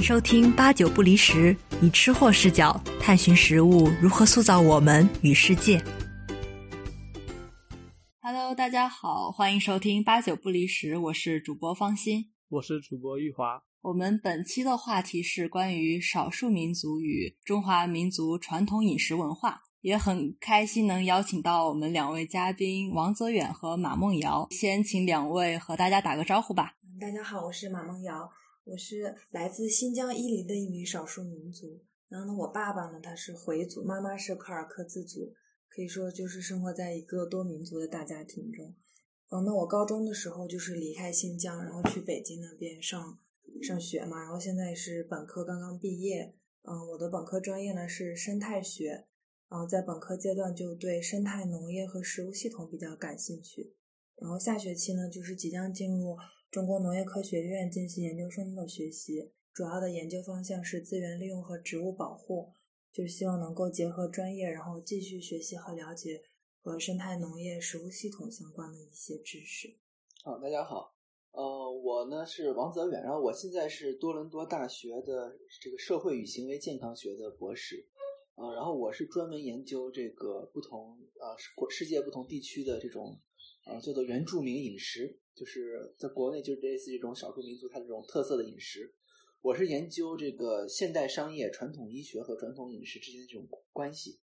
[0.00, 5.78] 迎收听八九不离十，以吃货视角探寻食物如何塑造我们与世界。
[8.22, 13.62] Hello，大家好，欢迎收听八九不离十，我是主播方心，我是主播玉华。
[13.82, 24.48] 我们本期的话题是关于少数民族与中华民族传统饮食文化，也很开心能邀请到我们两位嘉宾王泽远和马梦瑶。
[24.50, 26.72] 先请两位和大家打个招呼吧。
[26.98, 28.26] 大家好，我是马梦瑶。
[28.64, 35.34] 我是来自新疆伊犁的一名少数民族，然后呢，我爸爸呢他是回族，妈妈是柯尔克孜族，
[35.68, 38.74] 可以说就是生活在一个多民族的大家庭中。
[39.30, 43.18] 嗯，那我高中的时候就是离开新疆，然后去北京那边上
[43.62, 46.34] 上学嘛，然后现在是本科刚刚毕业。
[46.62, 49.06] 嗯，我的本科专业呢是生态学，
[49.48, 53.74] 然后在本科阶段就对生态农业和食物系统比较感兴趣，
[54.16, 56.16] 然后下学期呢就是即将进入。
[56.50, 62.52] 中国农业科学院进行研究生的学习，主要的研究方向是资源利用和植物保护，
[62.92, 66.24] 就希望能够结合专业，然后继续学习和了解
[66.60, 69.76] 和生态农业、食物系统相关的一些知识。
[70.24, 70.92] 好，大家好，
[71.30, 77.86] 呃，我呢是王泽远，然后我现在是多伦多大学的这个社会与行为健康学的博士，
[78.34, 81.36] 呃，然后我是专门研究这个不同呃
[81.70, 83.20] 世界不同地区的这种
[83.66, 85.19] 呃叫做原住民饮食。
[85.34, 88.94] 就是在国内，就是类似这种少数民族它这种特色的饮食。
[89.40, 94.18] 我是研究这个现代商业、传统医学和传统饮食之间的这种关系。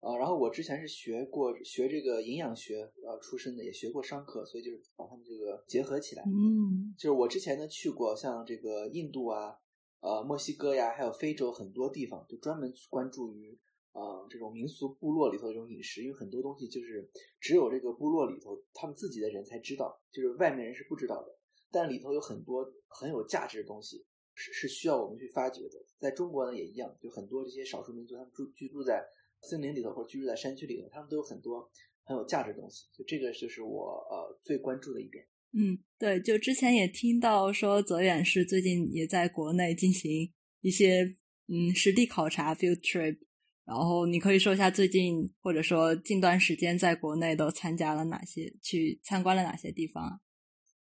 [0.00, 6.22] 啊，然后我之前是学过学这个营养学呃出身的，也学过商科，所以就是把他们这个结合起来。
[6.26, 9.56] 嗯，就是我之前呢去过像这个印度啊、
[10.00, 13.58] 呃墨西哥呀，还有非洲很多地方，就专门关注于。
[13.96, 17.08] 啊，这种民俗部落里头的这种饮食，因为很多东西就是
[17.40, 21.28] 只有这个部落里头他们自己的人才知道，就是外面人是不知道的。
[21.72, 25.82] 但里头有很多很有价值的东西，是是需要我们去发掘的。
[25.98, 29.02] 在中国呢也一样，就很多这些少数民族，他们住居住在
[29.40, 31.66] 森林里头或者居住在山区里头，他们都有很多
[32.04, 32.86] 很有价值的东西。
[32.92, 35.26] 就这个就是我呃最关注的一点。
[35.52, 40.30] 嗯，对，就之前也听到说泽远是最近也在国内进行
[40.60, 41.16] 一些
[41.48, 43.16] 嗯实地考察 field trip。
[43.66, 50.20] 然后你可以说一下最近或者说近段时间在国内都参加了哪些，去参观了哪些地方？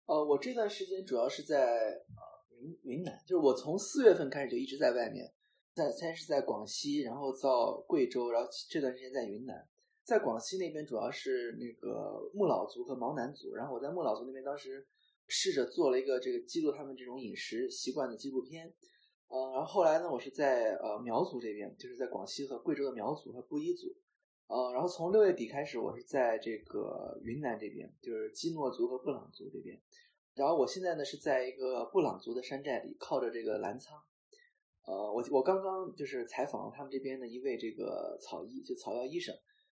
[0.06, 2.22] 呃，我这段时间主要是在呃
[2.60, 5.28] 云云南，就是我从四月份开始就一直在外面，
[5.74, 9.66] 在先是在广西，然后到贵州，然后这段时间在云南，
[10.04, 14.86] 在广西那边主要是那个木老族和毛南族，然后我在木老族那边当时
[15.26, 18.72] 试着做了一个这个记录他们这种饮食习惯的纪录片。
[19.28, 23.94] 呃，然后后来呢，我是在呃苗族这边，就是在广西和贵州的苗族和布依族，
[24.46, 29.78] 呃，然后从六月底开始，我是在这个云南这边，就是基诺族和布朗族这边，
[30.34, 34.00] 然后我现在呢是在一个布朗族的山寨里，靠着这个澜沧，
[34.86, 39.34] 呃，我我刚刚就是采访了他们这边的一位这个草医，就草药医生，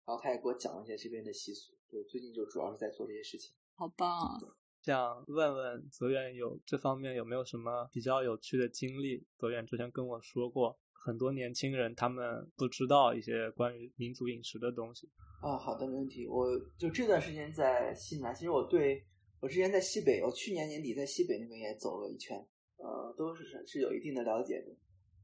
[0.06, 4.38] 然后他也给我讲了一些这边的习俗，就最近就主要是在做这些事情，好棒。
[4.82, 9.22] 想问问泽远有这方面有没有什么比较有趣的经历？
[9.36, 15.06] 泽远之前跟我说过，很多年轻人他们不知道一些关于民族饮食的东西。
[15.42, 16.26] 啊，好的，没问题。
[16.26, 16.46] 我
[16.78, 19.04] 就这段时间在西南，其实我对
[19.40, 22.36] 我之前在西北，我去年年底在西北那边也走了一圈，
[22.76, 24.72] 呃，都是是有一定的了解的。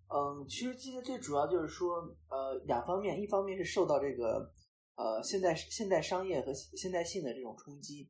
[0.08, 1.96] 嗯，其实今天最主要就是说，
[2.28, 4.52] 呃，两方面，一方面是受到这个
[4.96, 8.06] 呃现代现代商业和现代性的这种冲击。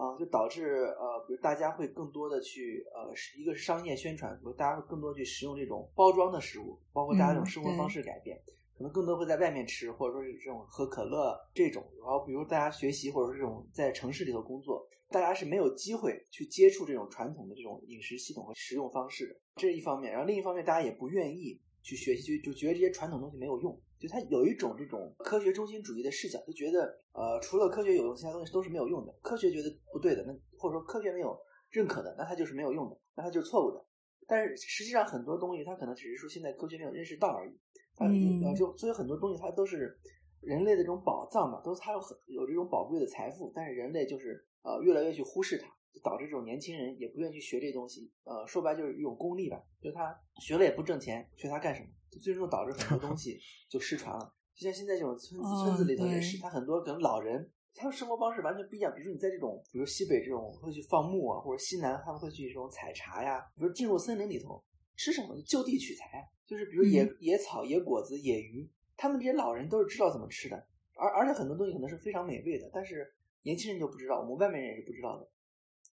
[0.00, 8.40] 啊，就导致呃，比如大家会更多的去呃，一个是商业宣传，比如大家会更多去食用这种包装的食物，包括大家这种生活方式改变，
[8.78, 11.84] 可能更多会在外面吃，或者说是这种喝可乐这种。
[11.98, 20.10] 然后比如大家学习或者是这种在城市里头工作，大家是没有机会去接触这种传统的这种饮食系统和食用方式的，这是一方面。
[20.10, 23.78] 然后另一方面，大家也不愿意去学习，就就觉得这些传统东西没有用。
[24.00, 29.14] 就他有一种这种科学中心主义的视角，就觉得呃，除了科学有用，其他东西都是没有用的。
[29.20, 31.38] 科学觉得不对的，那或者说科学没有
[31.68, 33.84] 认可的，那它就是没有用的，那它就是错误的。
[34.26, 37.52] 但是实际上很多东西，它可能只是说现在科学没有认识到而已。
[37.98, 39.98] 嗯，就所以很多东西它都是
[40.40, 48.10] 人类的这种宝藏嘛，都它有很有这种宝贵的财富，但是人类就是呃越来越去忽视它，就导致这种年轻人也不愿意去学这东西。
[48.24, 51.88] 呃，说白就是一种功利吧，就他学了也不挣钱，学它干什么？
[52.22, 53.38] 最终导致很多东西
[53.70, 58.92] 就失传了，就像现在这种村子村子里头也是，他很多可能老人，他的生活方式完全不一样。
[58.92, 64.62] 比如说你在这种，比如西北这种会去放牧啊，或者西南他们会去这种采茶呀，比如进入森林里头
[64.96, 70.66] 吃什么就地取材，就是比如野野草、野果子、野鱼，他们这些老人都是知道怎么吃的，
[70.96, 75.28] 而而且很多东西可能是非常美味的，但是年轻人就不知道，我们外面人也是不知道的，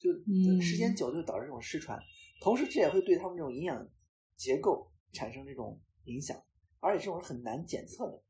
[0.05, 1.99] 就时间久就导致这种失传，
[2.41, 3.89] 同时这也会对他们这种营养。
[4.37, 6.37] 结构产生这种影响，
[6.81, 8.21] 而且这种是很难检测的，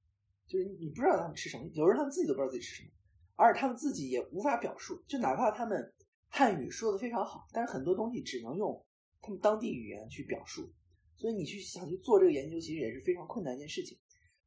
[0.46, 2.90] 就是你不知道他们吃什么，有时候他们自己都不知道自己吃什么，
[3.36, 5.94] 而且他们自己也无法表述，就哪怕他们
[6.28, 8.84] 汉语说的非常好，但是很多东西只能用
[9.22, 10.70] 他们当地语言去表述，
[11.16, 13.96] 所以你去想去做这个研究，其实也是非常困难一件事情。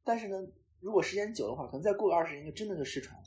[0.04, 0.36] 但是呢，
[0.78, 3.24] 如果时间久的话，可能再过个二十年就真的就失传了。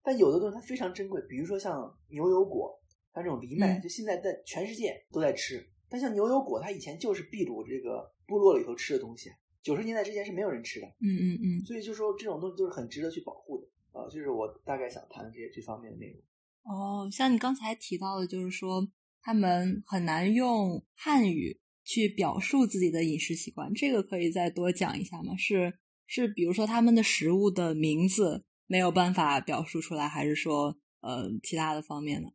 [0.00, 2.80] 但有的东西它非常珍贵，比如说像牛油果，
[3.14, 5.64] 它这种藜麦，就现在在全世界都在吃。
[5.88, 9.30] 但像牛油果，它以前就是秘鲁这个部落里头吃的东西，
[9.62, 10.86] 九十年代之前是没有人吃的。
[11.00, 11.64] 嗯嗯嗯。
[11.64, 13.66] 所以就说这种东西都是很值得去保护的
[13.98, 16.20] 啊，就是我大概想谈的这些这方面的内容。
[16.64, 18.86] 哦，像你刚才提到的，就是说
[19.22, 25.36] 他们很难用汉语去表述自己的饮食习惯，这个可以再多讲一下吗？
[25.36, 25.72] 是
[26.06, 28.44] 是，比如说他们的食物的名字。
[28.66, 32.30] 没有办法表述出来，还是说呃其他的方面呢？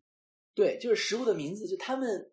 [0.60, 2.30] 对，就是食物的名字，就他们，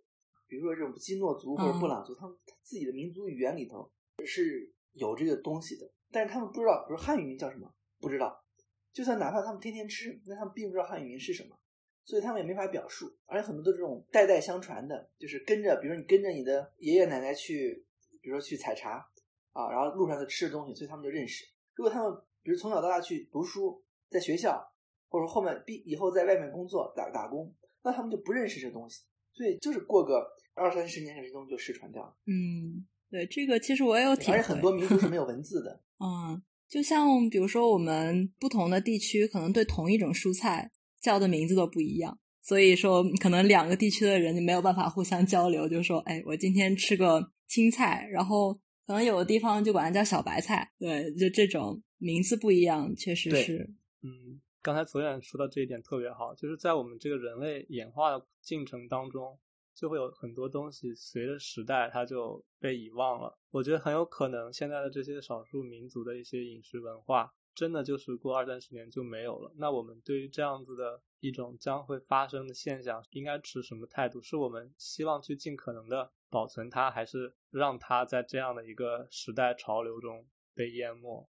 [0.49, 3.89] 比如说这种基诺族或者布朗族，他们自己的民族语言里头
[4.25, 8.45] 是有这个东西的，但是他们不知道，比如汉语名叫什么，不知道。
[8.93, 11.57] 就算哪怕他们天天吃，那他们并不知道汉语名是什么，
[12.05, 13.17] 所以他们也没法表述。
[13.27, 17.87] 而且很多的这种代代相传的，就是跟着，比如你跟着你的爷爷奶奶去，
[18.21, 19.09] 比如说去采茶
[19.53, 21.45] 啊，然后路上就吃的东西，所以他们就认识。
[21.75, 22.13] 如果他们
[22.43, 23.81] 比如从小到大去读书。
[24.09, 24.65] 在学校，
[25.09, 27.53] 或者后面毕以后在外面工作打打工，
[27.87, 32.13] 那他们就不认识这东西，所以就是过个二三十年，这东西就失传掉了。
[32.27, 34.39] 嗯，对，这个其实我也有体会。
[34.39, 35.81] 而且很多民族是没有 文字的。
[36.01, 40.69] 嗯，就像比如说我们不同的地区，可能对同一种蔬菜
[41.01, 45.69] 叫的名字都不一样，所以说可能两个地区的人就没有办法互相交流。
[45.69, 48.53] 就说，哎，我今天吃个青菜，然后
[48.85, 50.69] 可能有的地方就管它叫小白菜。
[50.77, 53.71] 对，就这种名字不一样，确实是。
[54.03, 59.39] 嗯，刚才左远说到这一点特别好，就是在我们这个人类演化的进程当中，
[59.73, 63.39] 就会有很多东西随着时代它就被遗忘了。
[63.53, 69.53] 我觉得很有可能现在的这些少数民族的一些饮食文化，真的就是过二三十年就没有了。
[69.57, 74.21] 那我们对于这样子的一种将会发生的现象，应该持什么态度？
[74.21, 81.29] 是我们希望去尽可能的保存它，还是让它在这样的一个时代潮流中被淹没？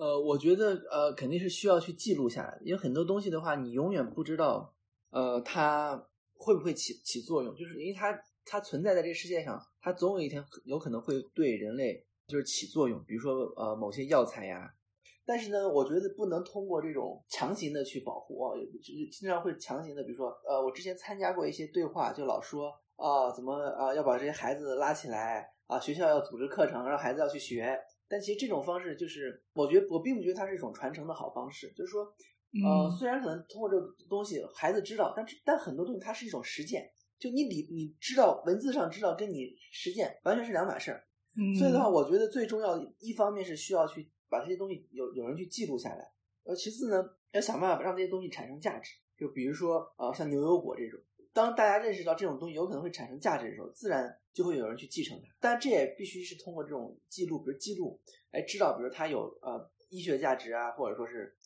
[0.00, 4.74] 呃，我觉得呃肯定是需要去记录下来，因为很多东西的话，你永远不知道，
[5.10, 6.02] 呃，它
[6.32, 14.72] 会不会起起作用，就是因为它它存在在这个世界上，它总有一天有可能会对人类就是起作用，比如说呃某些药材呀。
[15.26, 27.78] 但是呢，我觉得不能通过这种强行的去保护啊，就是经常会强行的，比如说呃，我之前参加过一些对话，就老说啊怎么啊要把这些孩子拉起来啊，学校要组织课程，让孩子要去学。
[28.10, 31.72] 但其实这种方式就是，我觉得我并不觉得它是一种传承的好方式。
[31.76, 32.02] 就是说，
[32.66, 36.90] 呃，虽然可能通过这个东西孩子知道，但是但很多东西它是一种实践。
[37.20, 41.06] 就你理你知道文字上知道，跟你实践完全是两码事儿。
[41.56, 46.12] 所以的话，我觉得最重要的一方面是需要去把这些东西有有人去记录下来，
[46.42, 48.96] 呃，其次呢，要想办法让这些东西产生价值。
[49.16, 50.98] 就比如说，呃，像牛油果这种。
[51.32, 55.28] 当大家认识到这种东西有可能会产生价值的时候，自然就会有人去继承它。
[55.38, 58.00] 但这也必须是通过这种记录，比如记录，
[58.32, 61.36] 哎，知道，比如它有呃医学价值啊，或者说是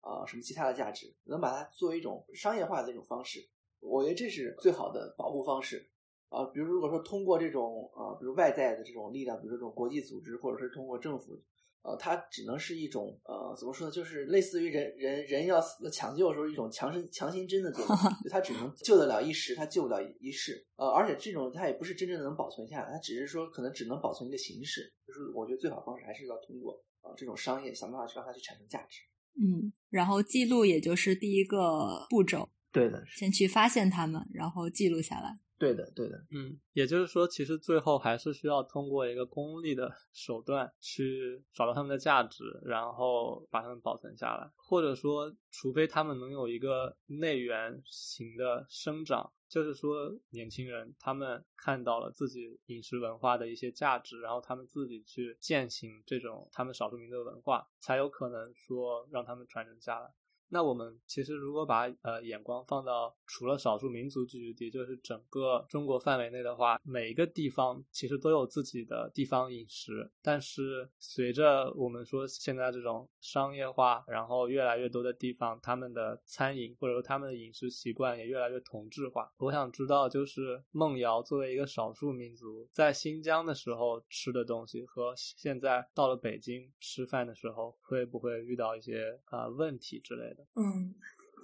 [0.00, 3.46] 呃什么其他的价值，能把它作为一种商业化的一种方式。
[3.80, 5.90] 我觉得这是最好的保护方式
[6.28, 6.44] 啊。
[6.46, 11.42] 比如如果说通过这种呃，比如外在的这种力量，比如说这种国际组织，或者是通过政府。
[11.84, 13.92] 呃，它只能是一种呃，怎么说呢？
[13.92, 17.96] 就是类似于人人人要死抢救的时候一种强身强心针的作用，
[18.32, 20.66] 它只能救得了一时，它救不了一世。
[20.76, 24.90] 呃，而且这种它也不是真正的能保存下来，它只是说可能只能保存一个形式。
[25.06, 29.00] 就是我觉得最好方式还是要通过啊这种商业想办法去让它去产生价值。
[29.36, 32.48] 嗯，然后记录也就是第一个步骤。
[32.72, 35.38] 对的，先去发现它们，然后记录下来。
[35.56, 60.10] 对的，对的，嗯，也就是说，其实最后还是需要通过一个功利的 手段去找到他们的价值，然后把它们保存下来，或者说，除非他们能有一个内源型的生长，就是说，年轻人他们看到了自己饮食文化的一些价值，然后他们自己去践行这种他们少数民族的文化，才有可能说让他们传承下来。
[60.54, 70.08] 那我们其实如果把呃眼光放到除了少数民族聚居地，就是整个中国范围内的话，每一个地方其实都有自己的地方饮食。
[70.22, 79.28] 但是随着我们说现在这种商业化，然后越来越多的地方，他们的餐饮或者说他们的饮食习惯也越来越同质化。
[79.38, 90.43] 我想知道，就是孟瑶作为一个少数民族，在新疆的时候吃的东西和现在到了北京吃饭的时候，会不会遇到一些啊问题之类的？
[90.54, 90.94] 嗯，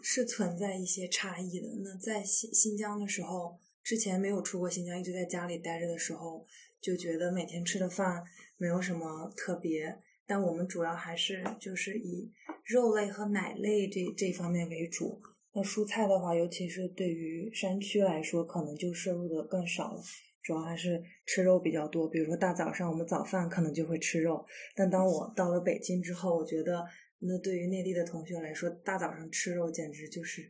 [0.03, 1.67] 是存在一些差异的。
[1.83, 6.47] 那在新新疆的时候，之前没有出过新疆，一直在家里待着的时候，
[6.81, 8.23] 就觉得每天吃的饭
[8.57, 9.99] 没有什么特别。
[10.27, 12.31] 但我们主要还是就是以
[12.65, 15.21] 肉类和奶类这这方面为主。
[15.53, 20.01] 那蔬菜的话，尤其是对于山区来说，可能就摄入的更少了。
[20.41, 22.09] 主要还是吃肉比较多。
[22.09, 24.47] 比如说大早上我们早饭可能就会吃肉。
[24.77, 26.87] 但当我到了北京之后，我觉得
[27.21, 30.43] 那对于内地的同学来说，大早上吃肉简直就是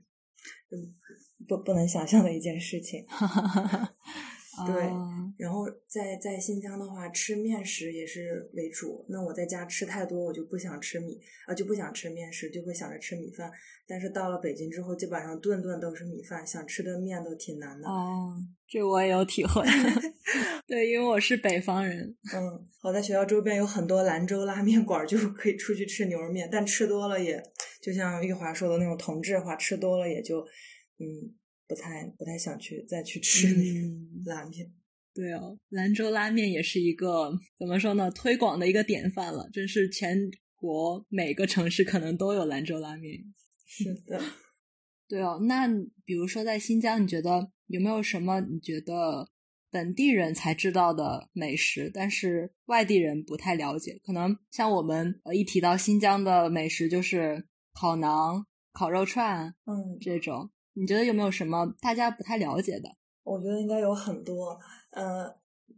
[0.70, 0.94] 嗯
[1.46, 3.04] 不不能想象的一件事情。
[3.08, 3.94] 哈哈哈哈
[4.66, 4.74] 对，
[5.38, 9.06] 然后在在新疆的话，吃面食也是为主。
[9.08, 13.50] 那我在家吃太多，我就不想吃米啊，就不想吃面食，就会想着吃米饭。
[13.86, 17.88] 但是到了北京之后，基本上顿顿都是米饭，想吃顿面都挺难的。
[17.88, 18.34] 哦，
[18.66, 19.62] 这我也有体会。
[20.66, 22.16] 对，因为我是北方人。
[22.34, 26.48] 嗯，我在学校周边有很多兰州拉面馆，就可以出去吃牛肉面。
[26.50, 27.40] 但吃多了，也
[27.80, 30.40] 就像玉华说的那种同质化，吃多了也就
[30.98, 31.36] 嗯。
[31.70, 33.46] 不太不太想去再去吃
[34.24, 34.68] 那拉面，
[35.14, 38.10] 对哦，兰州拉面也是一个怎么说呢？
[38.10, 40.18] 推广的一个典范了，真是全
[40.56, 43.22] 国每个城市可能都有兰州拉面。
[43.64, 44.20] 是的，
[45.06, 45.38] 对哦。
[45.46, 45.68] 那
[46.04, 49.28] 比如说在新疆，你觉得有没有什么你觉得
[49.70, 54.00] 本地人才知道的美食，但是外地人不太了解？
[54.02, 60.50] 可能像我们呃一提到新疆的美食，就是烤馕、烤肉串，嗯，这种。
[60.74, 62.88] 你觉得有没有什么大家不太了解的？
[63.22, 64.58] 我觉得应该有很多。
[64.90, 65.32] 呃，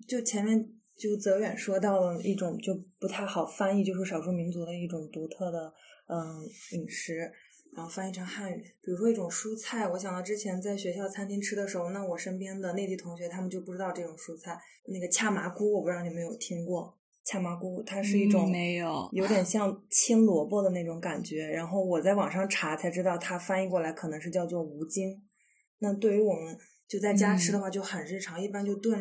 [0.06, 5.72] 就前面就泽远说到了一种就不太好翻译，就是少数民族的一种独特的
[6.08, 7.30] 嗯饮食，
[7.74, 8.62] 然后翻译成汉语。
[8.82, 16.96] 比如说一种蔬菜，我想到之前在学校餐厅吃的时候，那我身边的内地同学他们就不知道这种蔬菜，那个恰麻菇，我不知道你们有听过。
[17.24, 21.46] 恰麻菇，它是一种没有有点像青萝卜的那种感觉。
[21.46, 25.22] 然后我在网上查才知道，它翻译过来可能是叫做无精。
[25.78, 29.00] 那对于我们就在家吃的话，就很日常，一般就炖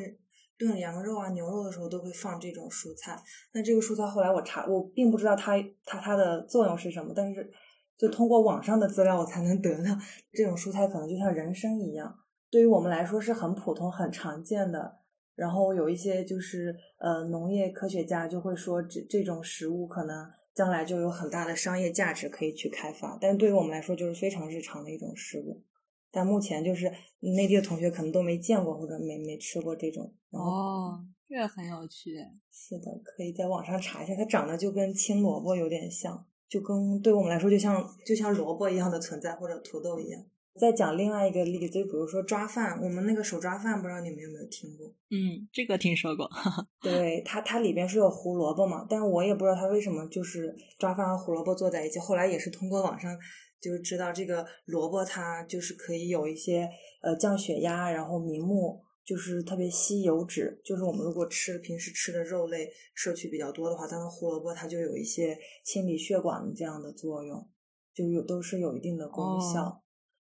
[0.57, 3.19] 炖羊肉啊、牛肉的时候都会放这种蔬菜。
[3.53, 7.51] 那这个蔬菜后来我查，我并不知道它它它的作用是什么，但是
[7.97, 9.97] 就通过网上的资料，我才能得到
[10.31, 12.15] 这种蔬菜可能就像人参一样，
[12.51, 15.00] 对于我们来说是很普通、很常见的。
[15.35, 25.63] 然后有一些就是呃农业科学家就会说这这种食物可能将来就有很大的商业价值可以去开发，但对于我们来说就是非常日常的一种食物。
[26.13, 30.13] 但目前就是内地的同学可能都没见过或者没没吃过这种。
[30.31, 32.17] 哦，这个很有趣。
[32.51, 40.21] 是的，可以在网上查一下，它长得就跟青萝卜有点像，就跟对我们来说就像就像萝卜一样的存在或者土豆一样。
[40.59, 44.87] 再讲另外一个例子，就比如说抓饭，我们那个手抓饭，不知道你们有没有听过？
[45.09, 46.29] 嗯，这个听说过。
[46.83, 51.99] 对它，它里边是有胡萝卜嘛，但我也不知道它为什么就是抓饭和胡萝卜做在一起。
[51.99, 53.17] 后来也是通过网上
[53.61, 56.69] 就是知道，这个萝卜它就是可以有一些
[57.01, 60.61] 呃降血压，然后明目，就是特别吸油脂。
[60.65, 67.47] 就是我们如果吃平时吃的肉类摄取比较多的话，但是胡萝卜它就有一些清理血管的这样的作用，
[67.95, 69.80] 就有都是有一定的功效。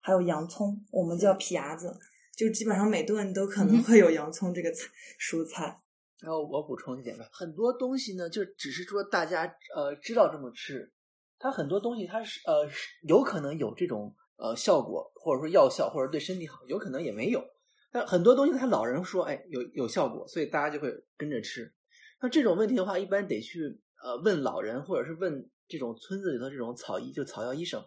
[0.07, 1.93] 还有洋葱，我们叫皮牙子，
[2.33, 5.81] 就基本上每顿都可能会有洋葱这个菜蔬菜。
[6.21, 9.43] 然后我补充一点吧，很多东西呢，就只是说大家
[9.75, 10.89] 呃知道这么吃，
[11.37, 12.65] 它很多东西它是呃
[13.01, 17.43] 有可能有这种呃效果，或者说药效，或者对身体好，有可能也没有。
[17.91, 21.73] 但很多东西他老人说哎有有效果，所以大家就会跟着吃。
[22.21, 27.83] 那这种问题的话，一般得去呃问老人，或者是问这种村子里头这种草医，就草药医生。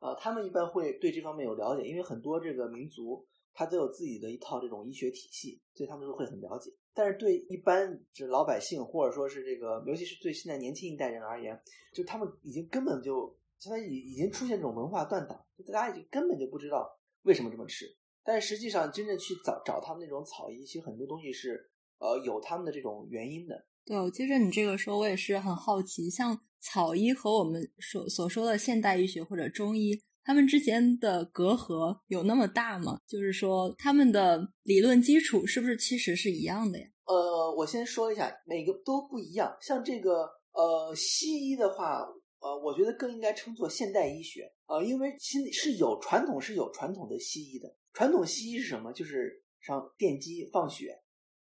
[0.00, 6.72] 啊，他们一般会对这方面有了解，因为很多这个民族他都有自己的一套这种医学体系，所以他们都会很了解。
[6.94, 11.60] 但是对一般这老百姓，或者说是这个，尤其是对现在年轻一代人而言，
[11.92, 17.84] 就他们已经根本就相当于已已经出现这种文化断档，大家已经根本就不知道为什么这么吃。
[18.24, 23.66] 但是实际上，真正去找找他们那种草医，其实很多东西是呃有他们的这种原因的。
[23.84, 26.40] 对，我接着你这个说，我也是很好奇，像。
[26.60, 33.00] 草医和我们所所说的现代医学或者中医，他们之间的隔阂有那么大吗？
[33.06, 36.86] 就是说，他们的理论基础是不是其实是一样的呀？
[37.06, 39.56] 呃，我先说一下，每个都不一样。
[39.60, 42.06] 像这个呃西医的话，
[42.40, 47.74] 呃，我觉得更应该称作现代医学呃，因为其实是有传统是有传统的西医的。
[47.92, 48.92] 传统西医是什么？
[48.92, 50.96] 就是上电击放血，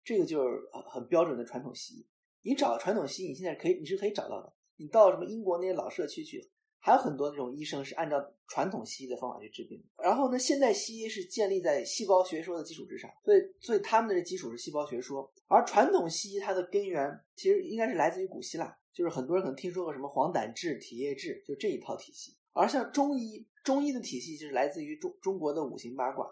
[0.02, 0.58] 这个就是
[0.90, 2.06] 很标准的传统西医。
[2.42, 4.52] 你找传统西医，你现在可以你是可以找到的。
[4.82, 6.44] 你到什么英国那些老社区去，
[6.80, 8.16] 还有很多那种医生是按照
[8.48, 9.80] 传统西医的方法去治病。
[9.96, 15.32] 然后呢，现代西医是建立在细胞学说的基础之上，所以所以他们的基础是细胞学说。
[15.46, 22.34] 而传统西医它的根源其实应该是来自于古希腊，就是很多人可能听说过什么黄疸治、体液治，就这一套体系。
[22.52, 26.26] 而像中医，中医的体系就是来自于中中国的五行八卦，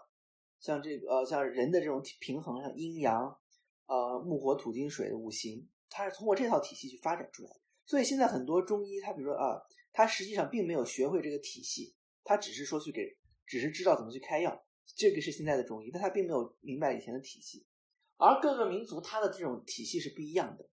[0.59, 3.33] 像这个呃像人的这种平衡，像阴阳，
[3.87, 7.55] 呃木火土金水的五行，它是通过这套体系去发展出来的。
[7.85, 9.61] 所以现在很多中医，他比如说啊，
[9.91, 17.65] 他实际上并没有学会这个体系，他只是说去给，只是知道怎么去开药，这个是现在的中医，但他并没有明白以前的体系。
[18.17, 20.69] 而各个民族它的这种体系是不一样的，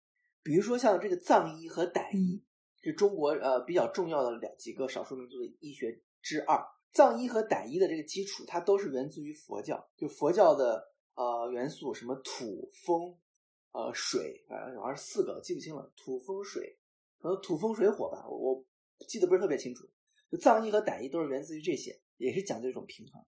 [0.43, 2.43] 比如说像这个藏医和傣医，
[2.81, 6.65] 是中国呃比较重要的两几个少数民族的医学之二。
[6.93, 13.17] 藏医和傣医的这个基础，它都是源自于佛教，就佛教的呃元素，什么土、风、
[13.73, 15.91] 呃水，反正好像是四个，记不清了。
[15.97, 16.79] 土、风、水，
[17.23, 18.63] 可能土、风、水、火吧，我
[19.09, 19.89] 记得不是特别清楚。
[20.31, 23.23] 就藏医和傣医都是源自于这些，也是讲究一种平衡。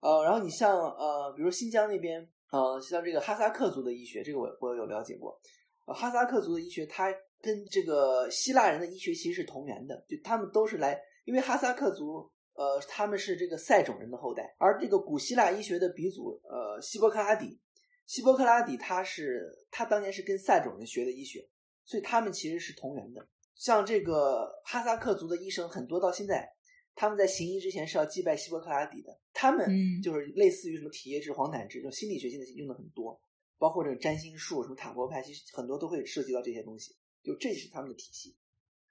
[0.00, 5.38] 呃，然后你像呃，比如新疆那边，呃，像这个哈萨克族的医学，这个我我有了解过。
[5.86, 12.30] 哈萨克族的医学，它跟这个希腊人的医学其实是同源的，就他们都是来，因为哈萨克族。
[12.56, 17.58] 呃，他们是这个塞种人的后代，而这个古希腊医学的鼻祖，呃，希波克拉底，
[18.06, 21.44] 希波克拉底他是他当年是跟塞种人学的医学，
[21.84, 23.26] 所以他们其实是同源的。
[23.54, 26.48] 像这个哈萨克族的医生很多，到现在
[26.94, 29.18] 他们在行医之前是要祭拜希波克拉底的。
[29.32, 29.68] 他们
[30.02, 33.20] 就是类似于什么体液质、黄疸质，就心理学性的用的很多，
[33.58, 36.94] 包括这个占星术、什么塔罗牌，其实很多都会涉及到这些东西。
[37.22, 38.36] 就这是他们的体系。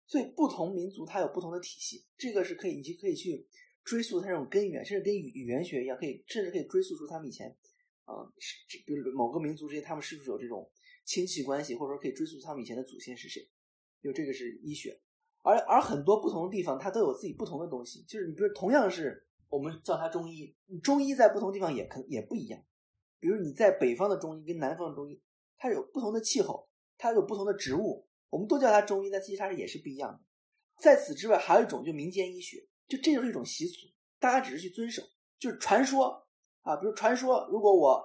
[0.05, 3.47] 所以不同民族它有不同的体系，这个是可以，你就可以去
[3.85, 7.47] 追溯它这种根源，甚至跟语语言学一样，可以甚至可以追溯出他们以前，
[8.03, 10.69] 啊，是比如某个民族之间他们是不是有这种
[11.05, 13.47] 亲戚关系，或者说可以追溯他们以前的祖先是谁？
[14.03, 14.99] 就这个是医学，
[15.41, 22.61] 而而很多不同的地方它都有自己不同的东西，就是你比如同样是我们叫它中医，中医在不同地方也可也不一样，
[23.19, 25.21] 比如你在北方的中医跟南方的中医，
[25.57, 26.67] 它有不同的气候，
[26.97, 28.05] 它有不同的植物。
[28.29, 30.19] 我们都叫它中医，但其实它是也是不一样的。
[30.81, 33.85] 在此之外，还有一种就民间医学，就这就是一种习俗，
[34.19, 35.03] 大家只是去遵守，
[35.37, 36.27] 就是传说
[36.63, 36.75] 啊。
[36.77, 38.03] 比如传说，如果我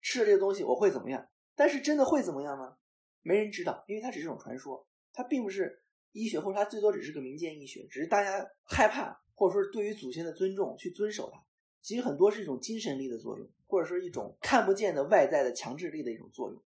[0.00, 1.28] 吃了这个东西，我会怎么样？
[1.54, 2.76] 但是真的会怎么样吗？
[3.22, 11.44] 没人知道，因为它只是种传说，它并不是医学，或者它最多只是个民间医学，只是大家害怕，或者说是对于祖先的尊重去遵守它。
[11.80, 16.62] 其实很多是一种精神力的作用，或者说一种看不见的外在的强制力的一种作用，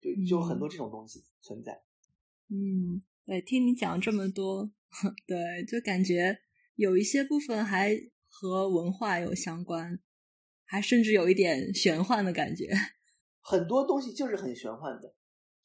[0.00, 1.80] 就就很多这种东西存在。
[2.50, 4.70] 嗯，对，听你讲这么多，
[5.26, 6.38] 对，就感觉
[6.74, 7.94] 有一些部分还
[8.26, 10.00] 和文化有相关，
[10.64, 12.70] 还甚至有一点玄幻的感觉。
[13.40, 15.14] 很多东西就是很玄幻的。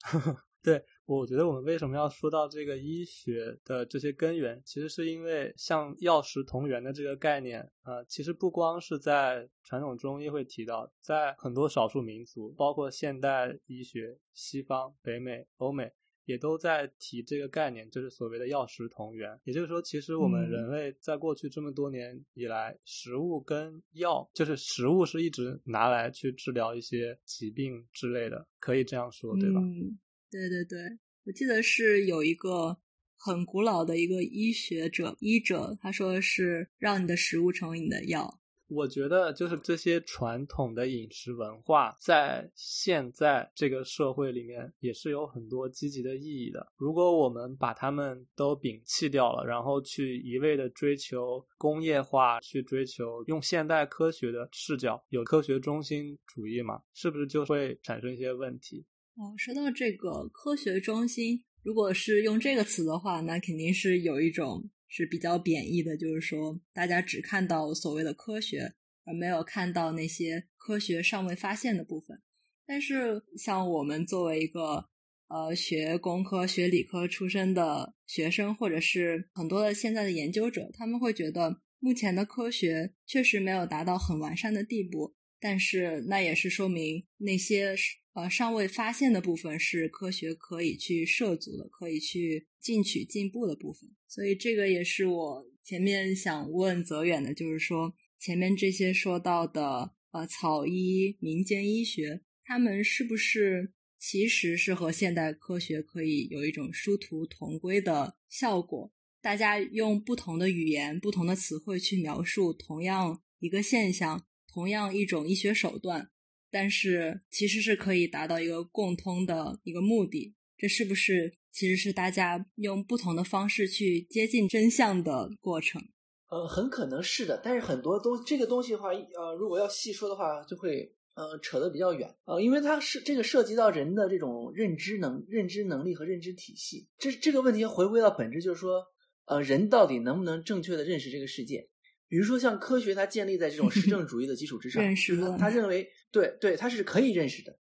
[0.62, 15.92] 对，我觉得我们为什么要说到这个医学的这些根源，其实是因为像药食同源的这个概念，呃，其实不光是在传统中医会提到，在很多少数民族，包括现代医学、西方、北美、欧美。
[16.26, 19.38] 也都在提这个概念，就是所谓的药食同源。
[19.44, 29.60] 也就是说，其实我们人类在过去这么多年以来，食物跟药，就是食物是一直拿来去治疗一些疾病之类的，可以这样说，对吧？
[29.60, 30.00] 嗯，
[30.34, 30.80] 对对对，
[31.26, 32.76] 我记得是有一个
[33.16, 38.40] 很古老的一个医学者医者，他说是让你的食物成为你的药。
[38.68, 46.66] 我觉得就是这些传统的饮食文化，在现在这个社会里面也是有很多积极的意义的。
[46.78, 58.84] 如果我们把它们都摒弃掉了，然后去一味的追求工业化，去追求用现代科学的视角，有科学中心主义嘛，是不是就会产生一些问题？
[59.16, 64.70] 哦，说到这个科学中心，如果是用这个词的话，那肯定是有一种。
[64.96, 72.22] 是比较贬义的，就是说，大家只看到所谓的科学，而没有看到那些科学尚未发现的部分。
[72.68, 74.88] 但是，像我们作为一个
[75.30, 85.16] 呃学工科、学理科出身的学生，或者是很多的现在的研究者，他们会觉得目前的科学确实没有达到很完善的地步。
[85.40, 87.76] 但是，那也是说明那些。
[88.14, 93.90] 呃，尚未发现的部分是科学可以去涉足的，可以去进取进步的部分。
[94.08, 108.92] 所以这个也是我前面想问泽远的，就是说前面这些说到的呃草医、民间医学，他们是不是其实是和现代科学可以有一种殊途同归的效果？
[109.22, 116.12] 大家用不同的语言、不同的词汇去描述同样一个现象，同样一种医学手段。
[116.54, 125.82] 但是其实是可以达到一个共通的一个目的，这是不是其实是大家用不同的方式去接近真相的过程？
[126.30, 136.88] 呃，很可能是的，但是很多东这个东西的话，呃，如果要细说的话，就会呃扯得比较远呃，因为它是这个涉及到人的这种认知能、认知能力和认知体系。
[137.00, 138.84] 这这个问题回归到本质，就是说，
[139.26, 141.68] 呃，人到底能不能正确的认识这个世界？
[142.14, 147.58] 比如说，像科学，它建立在这种实证 主义的基础之上，认识他认为，对对，它是可以认识的。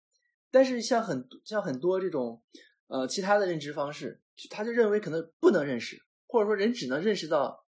[0.49, 2.41] 但是像很像很多这种
[2.87, 7.63] 呃其他的认知方式，他就认为可能不能认识，或者说人只能认识到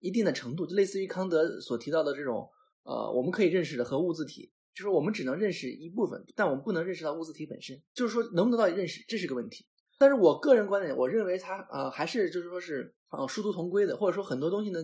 [0.00, 2.48] 一定的程度，就类似于康德所提到的这种
[2.84, 9.66] 呃我们可以认识的和物自体，就是我们只能认识一部分，但我们不能认识到物自体本身，就是说能不能到认识，这是个问题。
[9.98, 14.80] 但是我个人观点，我认为它呃还是就是说是呃殊途同归的，或者说很多东西呢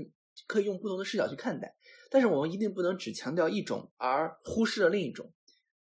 [0.46, 1.74] 可以用不同的视角去看待，
[2.10, 5.32] 但是我们一定不能只强调一种而忽视了另一种。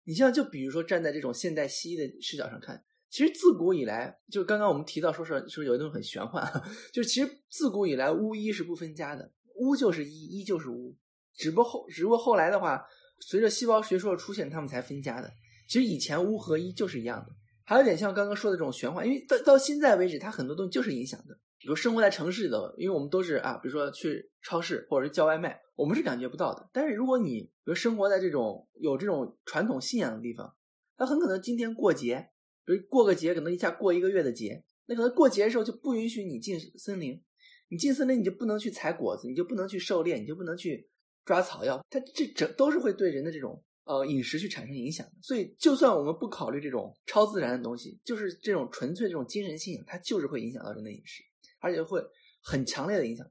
[0.04, 6.46] 你像就比如说站在这种现代西医的视角上看，其实自古以来，就刚刚我们提到说是说有一种很玄幻，
[6.94, 10.96] 就是其实自古以来巫医是不分家的，巫就是医，医就是巫，
[11.36, 12.86] 只不过后只不过后来的话，
[13.20, 15.32] 随着细胞学说的出现，他们才分家的。
[15.68, 17.36] 其实以前巫和医就是一样的。
[17.66, 21.38] 还有点像刚刚说的这种玄幻，因为到到现在为止，它很多东西就是影响的。
[21.68, 26.70] 比如生活在城市里头，因为我们都是啊，比如说去超市或者是叫外卖，我们是感觉不到的。
[26.72, 30.56] 但是如果你比如生活在这种有这种传统信仰的地方，
[30.98, 32.30] 那很可能今天过节，
[32.64, 37.22] 比如过个节，可能一下过一个月的节，那可能过节的时候就不允许你进森林，
[37.68, 40.90] 你进森林你就不能去采果子，你就不能去狩猎，你就不能去
[41.26, 43.62] 抓草药，它这这都是会对人的这种。
[43.84, 51.24] 呃，饮食去产生影响的，所以就算我们不考虑这种超自然的东西，就是这种纯粹这种精神信仰，它就是会影响到人的饮食，
[51.60, 52.04] 而且会
[52.42, 53.26] 很强烈的影响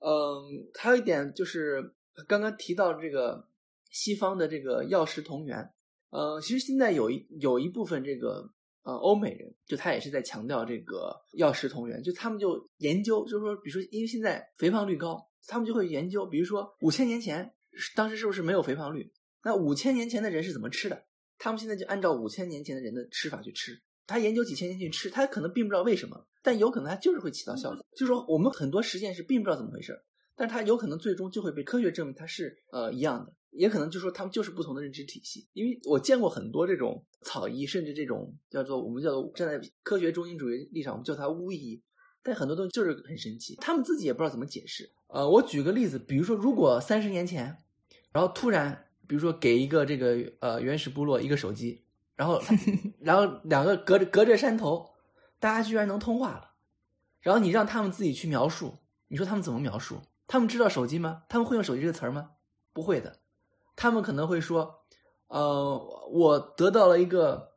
[0.00, 1.94] 嗯，还有一点就是
[2.26, 3.48] 刚刚提到这个
[3.90, 5.70] 西方的这个药食同源，
[6.10, 8.50] 呃，其实现在有一有一部分这个
[8.82, 17.52] 呃欧美人，就他也是在强调这个药食同源，就他们就研究，就是说，比如说因为现在肥胖率高，他们就会研究，比如说五千年前
[17.96, 19.12] 当时是不是没有肥胖率？
[19.42, 21.04] 那五千年前的人是怎么吃的？
[21.38, 23.80] 他们现在就按照五千年前的人的吃法去吃。
[24.06, 27.84] 他研究几千年去吃，他可能并不知道为什么，但有可能它就是会起到效果。
[27.92, 30.00] 就是说，我们很多实验是并不知道怎么回事，
[30.36, 33.32] 但是它有可能最终就会被科学证明它是呃一样的。
[33.50, 35.48] 也可能就说他们就是不同的认知体系。
[35.52, 41.82] 因为我见过很多这种草医，甚至这种叫做我们叫做站在科学中心主义立场，我们叫它巫医，
[42.22, 44.90] 但很多东西就是很神奇，他们自己也不知道怎么解释。
[45.08, 47.56] 呃，我举个例子，比如说，如果三十年前，
[48.12, 48.84] 然后突然。
[49.08, 51.82] 比如说，给一个这个呃原始部落一个手机，
[52.14, 52.38] 然后
[53.00, 54.86] 然后两个隔着隔着山头，
[55.38, 56.52] 大家居然能通话了。
[57.20, 60.00] 然后你让他们自己去描述，你说他们怎么描述？
[60.26, 61.22] 他们知道手机吗？
[61.28, 62.30] 他们会用手机这个词儿吗？
[62.72, 63.18] 不会的，
[63.74, 64.84] 他们可能会说，
[65.26, 65.76] 呃，
[66.10, 67.54] 我得到了一个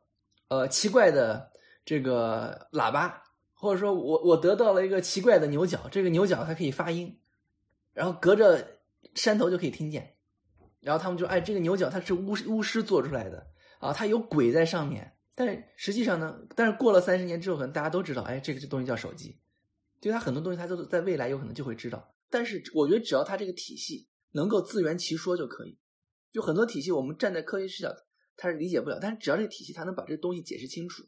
[0.48, 1.52] 呃奇怪的
[1.84, 3.22] 这个喇叭，
[3.54, 7.20] 或者说我我得到了一个奇怪的牛角，这个牛角它可以发音，
[7.92, 8.78] 然后隔着
[9.14, 10.16] 山头就可以听见。
[10.80, 13.46] 然后他们就哎，这个牛角它是巫巫师做出来的
[13.78, 15.16] 啊，它有鬼在上面。
[15.34, 19.38] 但实际上呢，但是过了三十年之后，可能大家都知道，哎，这个这东西叫手机。
[20.00, 22.14] 就它很多东西，它都在未来有可能就会知道。
[22.28, 25.78] 但是我觉得只要它这个体系能够自圆其说就可以。
[26.32, 27.94] 就很多体系，我们站在科学视角，
[28.36, 28.98] 它是理解不了。
[29.00, 31.02] 但是只要这个体系它能把这东西解释清楚，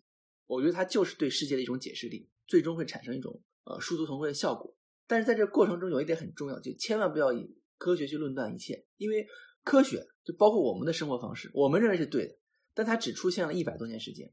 [0.46, 4.76] 我觉得它就是对世界的一种解释力，最终会产生一种呃殊途同归的效果。
[5.06, 9.26] 但是在这个过程中有一点很重要，就千万不要以科学去论断一切，因为。
[9.66, 12.36] 科学就包括我们的生活方式，我们认为是对的，
[12.74, 14.30] 但它只出现了一百多年时间，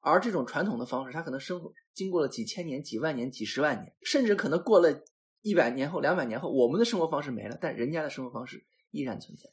[0.00, 5.04] 而这种传统的方式，它可能生活经过了几千年、几万年、几十万年，甚至可能过了
[5.42, 9.50] 一百年后、两百年后，我们的生活方式没了，但人家的生活方式依然存在。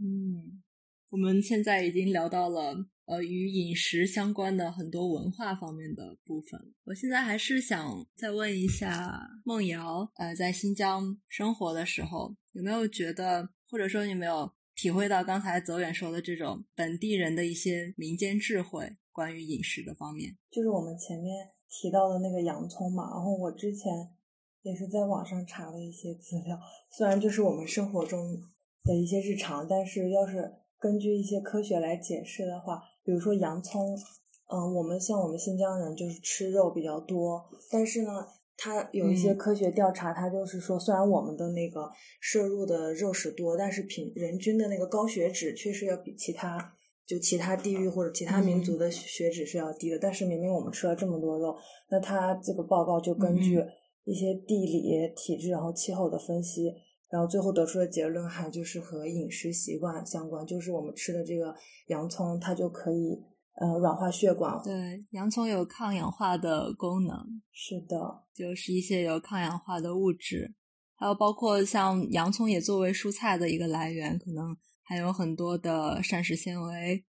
[0.00, 0.62] 嗯，
[1.10, 2.74] 我们现在已经聊到了
[3.06, 14.52] 呃与饮食相关的很多文化方面的部分，我现在还是想再问一下梦瑶，呃，在新疆生活的时候，有没有觉得，或者说你没有？
[14.80, 23.10] 体会到刚才走远说的这种本地人的一些民间智慧，关于饮食的方面，就是我们前面提到的那个洋葱嘛。
[23.10, 23.92] 然后我之前
[24.62, 26.56] 也是在网上查了一些资料，
[26.96, 28.40] 虽然就是我们生活中
[28.84, 33.98] 的一些日常，但是要是根据一些科学来解释的话，比如说洋葱，
[34.46, 38.28] 嗯，我们像我们新疆人就是吃肉比较多，但是呢。
[38.60, 41.88] 它有一些科学调查，它就是说，虽然我们的那个
[42.20, 46.74] 摄入的肉食多，但是平人均的那个高血脂确实要比其他
[47.06, 49.98] 就其他地域或者其他民族的血脂是要低的。
[50.00, 51.56] 但是明明我们吃了这么多肉，
[51.88, 53.64] 那它这个报告就根据
[54.02, 56.74] 一些地理、体质然后气候的分析，
[57.10, 61.54] 然后最后得出的结论还就是和饮食习惯相关，就是我们吃的这个
[61.86, 63.22] 洋葱，它就可以。
[63.60, 64.60] 呃，软化血管。
[64.62, 67.42] 对，洋葱有抗氧化的功能。
[67.52, 70.54] 是的，就是一些有抗氧化的物质，
[70.94, 77.04] 还有包括像洋葱也作为蔬菜的一个来源，可能还有很多的膳食纤维，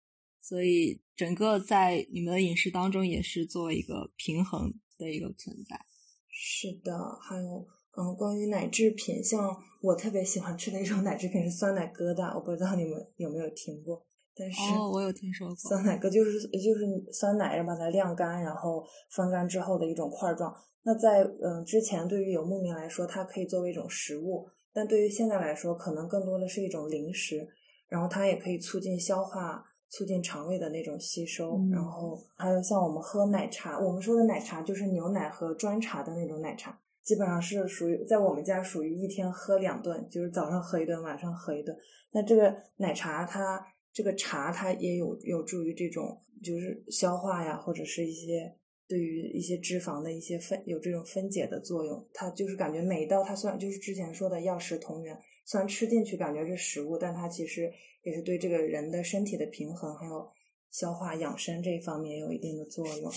[0.42, 5.80] 所以整个在你们的饮食当中也是做一个平衡的一个存在。
[6.28, 14.04] 是的，还有嗯，关于奶制品，像我特别喜欢吃的一种奶制品是酸奶疙瘩，我不知道你们有没有听过。
[14.37, 20.55] 但是哦，我有听说过酸奶哥就是就是酸奶，然后把它晾干，然后风干之后的一种块状。
[20.83, 27.49] 那在嗯之前，对于游牧民来说，它可以作为一种食物；但对于现在来说，可能更多的是一种零食。
[27.87, 31.57] 然后它也可以促进消化、促进肠胃的那种吸收。
[31.57, 41.77] 嗯然后还有像我们喝奶茶，我们说的奶茶就是牛奶和砖茶的那种奶茶，基本上是属于在我们家属于一天喝两顿，就是早上喝一顿，晚上喝一顿。
[42.11, 48.54] 那这个奶茶它这个茶它也有有助于这种就是消化呀，或者是一些
[48.87, 52.07] 对于一些脂肪的一些分有这种分解的作用。
[52.12, 60.28] 它就是感觉每一道它虽然就是之前说的药食同源，虽然吃进去感觉是食物，但它其实也是对这个人的身体的平衡还有
[60.70, 63.12] 消化养生这一方面有一定的作用。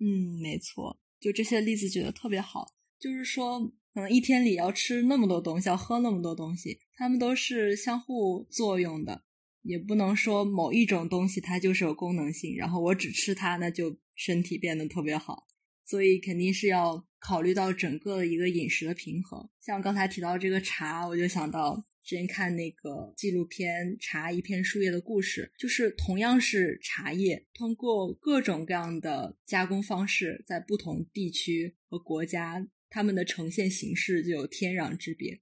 [0.00, 2.68] 嗯，没错，就这些例子举得特别好。
[3.00, 3.60] 就是说，
[3.92, 9.22] 可能一天里要吃那么多东西，要喝那么多东西，它们都是相互作用的，
[9.62, 15.46] 也不能说某一种东西它就是有功能性，然后我只吃它，那就身体变得特别好。
[15.84, 19.50] 所以肯定是要考虑到整个的一个饮食的平衡。
[19.60, 35.40] 像刚才提到这个茶，我就想到之前看那个纪录片《茶一片树叶的故事》，就是同样是茶叶，通过各种各样的加工方式，在不同地区和国家，它们的呈现形式就有天壤之别。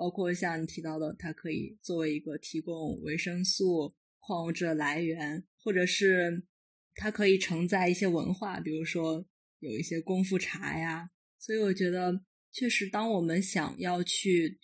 [0.00, 6.42] 包括像你提到的，它可以作为一个提供维生素、矿物质的来源，或者是
[6.94, 9.22] 它可以承载一些文化，比如说
[9.58, 11.10] 有一些功夫茶呀。
[11.38, 12.18] 所以我觉得，
[12.50, 14.58] 确实，当我们想要去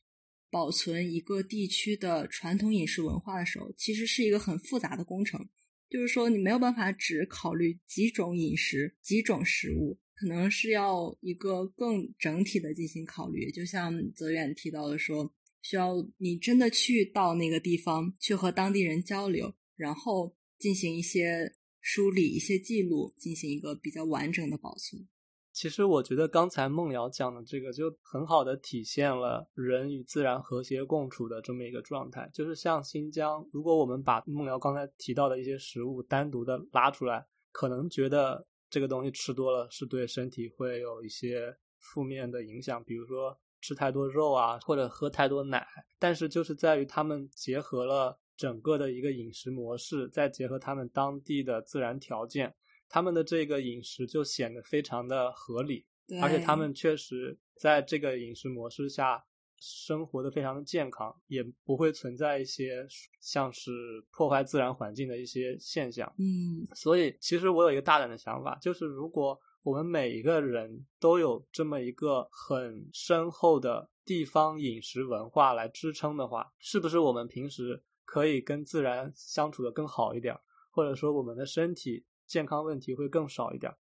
[0.50, 5.46] 保存一个地区的传统饮食文化的时候，其实是一个很复杂的工程。
[5.90, 13.50] 就是说，你没有办法只考虑几种饮食、几种食物，可能是要一个更整体的进行考虑。
[13.52, 25.06] 就像泽远提到的说，需要你真的去到那个地方，去和当地人交流，然后进行一些梳理、一些记录，进行一个比较完整的保存。
[25.52, 32.30] 其实我觉得刚才梦瑶讲的这个就很好的体现了人与自然和谐共处的这么一个状态。
[32.34, 45.66] 就是像新疆，如果我们把梦瑶刚才提到的一些食物单独的拉出来，可能觉得这个东西吃多了是对身体会有一些负面的影响，比如说吃太多肉啊，或者喝太多奶。
[45.98, 52.54] 但是就是在于他们结合了整个的一个饮食模式，再结合他们当地的自然条件。
[52.88, 55.84] 他们的这个饮食就显得非常的合理，
[56.22, 59.24] 而且他们确实在这个饮食模式下
[59.58, 62.86] 生活的非常的健康，也不会存在一些
[63.20, 63.70] 像是
[64.10, 66.12] 破坏自然环境的一些现象。
[66.18, 80.38] 嗯所以，其实我有一个大胆的想法，就是如果我们每一个人都有这么一个很深厚的地方饮食文化来支撑的话，是不是我们平时可以跟自然相处的更好一点，
[80.70, 83.74] 或者说我们的身体健康问题会更少一点？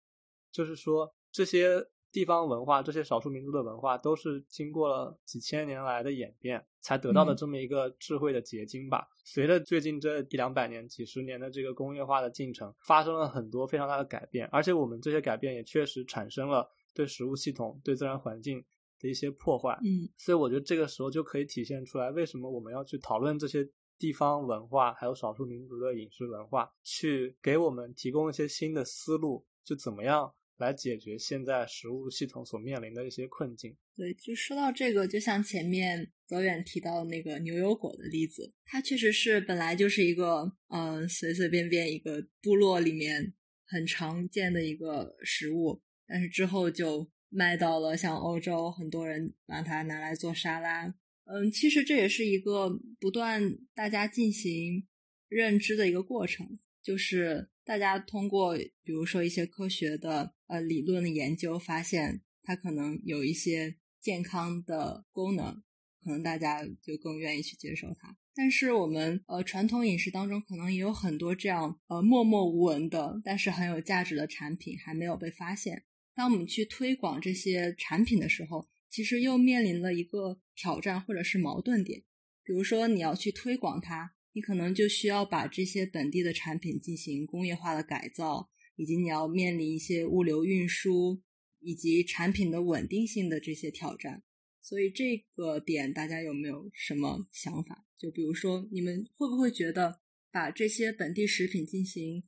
[0.51, 9.05] 就是说，这些地方文化、这些少数民族的文化，都是经过了几千年来的演变，才得到的嗯这么一个智慧的结晶吧。
[9.25, 18.63] 随着最近这一两百年、几十年的这个工业化的进程，发生了很多非常大的改变，而且我们这些改变也确实产生了对食物系统、对自然环境
[18.97, 19.77] 的一些破坏。
[19.83, 33.75] 嗯所以我觉得这个时候就可以体现出来，为什么我们要去讨论这些地方文化，还有少数民族的饮食文化，去给我们提供一些新的思路，就怎么样来解决现在食物系统所面临的一些困境。
[33.95, 43.33] 对，就说到这个，就像前面泽远提到的那个牛油果的例子，它确实是本来就是一个嗯、随随便便一个部落里面
[43.65, 50.93] 很常见的一个食物，但是之后就卖到了像欧洲，很多人把它拿来做沙拉。
[51.23, 54.85] 嗯，其实这也是一个不断大家进行
[55.27, 65.63] 认知的一个过程，就是大家通过比如说一些科学的呃理论的研究，发现它可能有一些健康的功能，
[66.03, 68.15] 可能大家就更愿意去接受它。
[68.35, 75.85] 但是我们呃传统饮食当中可能也有很多这样呃默默无闻的，但是很有价值的产品还没有被发现。
[76.13, 82.03] 当我们去推广这些产品的时候，其实又面临了一个挑战或者是矛盾点。
[82.43, 91.21] 比如说你要去推广它，你可能就需要把这些本地的产品进行工业化的改造，以及你要面临一些物流运输
[91.61, 94.23] 以及产品的稳定性的这些挑战。
[94.61, 97.85] 所以这个点大家有没有什么想法？
[97.97, 100.01] 就比如说，你们会不会觉得
[100.33, 102.21] 把这些本地食品进行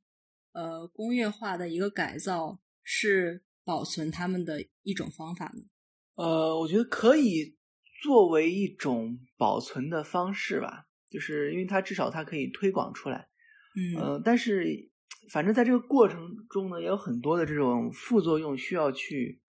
[0.53, 5.63] 呃工业化的一个改造是保存它们的一种方法呢？
[6.15, 7.57] 呃，我觉得可以
[8.01, 13.27] 作为一种保存的方式吧，就是因为它至少它可以推广出来。
[13.75, 14.65] 嗯呃，但是
[15.31, 19.41] 反正在这个过程中呢，也有很多的这种副作用需要去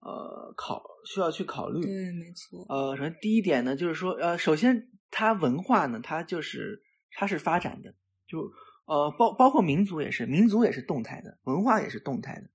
[0.00, 1.80] 呃考需要去考虑。
[1.82, 2.66] 对，没错。
[2.68, 7.94] 呃，首先第一点呢，就是说，呃，首先它文化呢，它就是它是发展的，
[8.26, 8.50] 就
[8.86, 12.50] 呃包包括民族也是，民族也是动态的，文化也是动态的。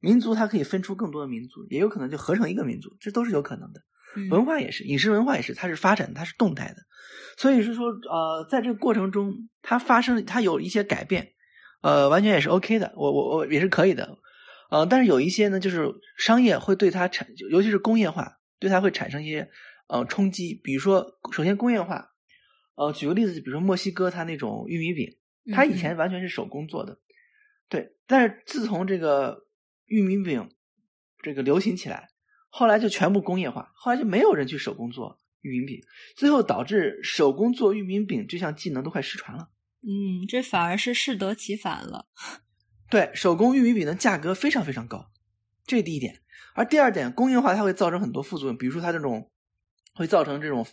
[0.00, 3.80] 民族它可以分出更多的民族，也有可能就合成一个民族，这都是有可能的。
[4.18, 6.76] 嗯文化也是，饮食文化也是，它是发展，它是动态的。
[7.36, 11.34] 所以是说，呃，在这个过程中，它发生，它有一些改变，
[11.82, 14.18] 呃，完全也是 OK 的，我我我也是可以的，
[14.70, 19.48] 呃，但是有一些呢，就是商业会对它产，尤其是工业化，对它会产生一些
[19.86, 20.60] 呃冲击。
[20.64, 22.08] 比如说，首先工业化，
[22.74, 25.16] 呃，举个例子，比如说墨西哥它那种玉米饼，
[25.54, 26.98] 它以前完全是手工做的，
[27.68, 29.46] 对，但是自从这个
[29.86, 30.50] 玉米饼
[31.22, 32.08] 这个流行起来，
[32.48, 35.82] 后来就全部工业化，后来就没有人去手工做玉米饼，
[36.16, 39.50] 最后导致手工做玉米饼这项技能都快失传了。
[39.82, 42.06] 嗯，这反而是适得其反了。
[42.90, 45.10] 对，手工玉米饼的价格非常非常高，
[45.66, 46.22] 这是第一点。
[46.54, 49.30] 而第二点，工业化它会造成很多副作用，比如说它这种
[49.94, 50.66] 会造成这种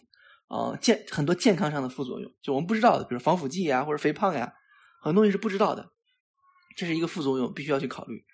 [0.48, 4.54] 呃健很多健康上的副作用，就我们不知道的，比如防腐剂呀或者肥胖呀，
[5.04, 5.92] 很多东西是不知道的，
[6.76, 8.26] 这是一个副作用，必须要去考虑。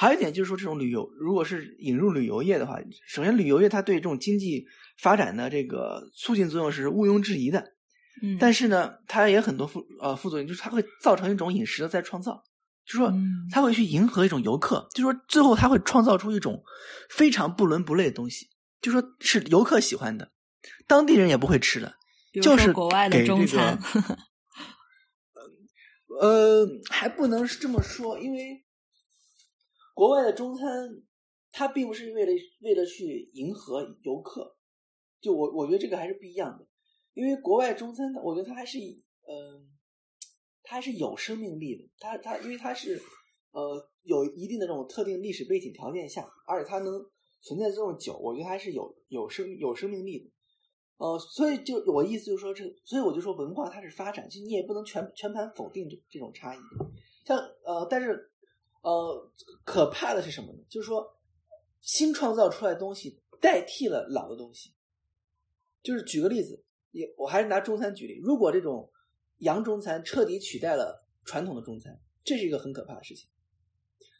[0.00, 4.64] 还有一点就是说，这种旅游如果是引入旅游业的话，首先旅游业它对这种经济
[4.96, 7.74] 发展的这个促进作用是毋庸置疑的，
[8.22, 12.42] 嗯，但是呢，它也很多副呃副作用，就是它会造成一种饮食的再创造，
[12.86, 13.46] 就说嗯。
[13.52, 16.62] 它会去迎合一种游客，就说最后它会创造出一种
[17.10, 18.48] 非常不伦不类的东西，
[18.80, 20.32] 就说是游客喜欢的，
[20.86, 21.92] 当地人也不会吃的，
[22.40, 23.78] 就是国外的这中餐，
[26.18, 28.64] 呃，还不能是这么说，因为
[30.00, 30.64] 国外的中餐
[31.52, 32.32] 它并不是为了
[32.62, 34.56] 为了去迎合游客，
[35.20, 36.66] 就我我觉得这个还是不一样的，
[37.12, 39.68] 因为国外中餐，我觉得它还是嗯、
[40.62, 42.98] 它还是有生命力的，它它因为它是
[43.50, 46.94] 呃有一定的这种特定历史背景条件下，而且它能
[47.42, 50.30] 存在这么久，我觉得还是有有生有生命力的。
[50.96, 56.58] 呃，所以就我意思就是说，这所以我就说文化它是发展，就你也不能全全盘否定这这种差异。
[57.26, 57.36] 像
[57.66, 58.29] 呃，但是
[58.82, 59.32] 呃，
[59.64, 60.58] 可怕的是什么呢？
[60.68, 61.06] 就是说
[61.80, 64.72] 新创造出来的东西代替了老的东西。
[65.82, 68.90] 就是举个例子，也我还是拿中餐举例，如果这种
[69.38, 73.28] 洋中餐彻底取代了传统的中餐，这是一个很可怕的事情。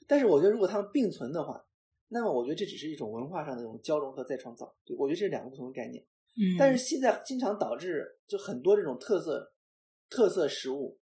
[0.07, 1.63] 但是我觉得，如果它们并存的话，
[2.09, 4.75] 那么我觉得这只是一种文化上的这种交融和再创造。
[4.85, 6.05] 对我觉得这是两个不同的概念。
[6.37, 9.53] 嗯，但是现在经常导致就很多这种特色
[10.09, 10.99] 特色食物、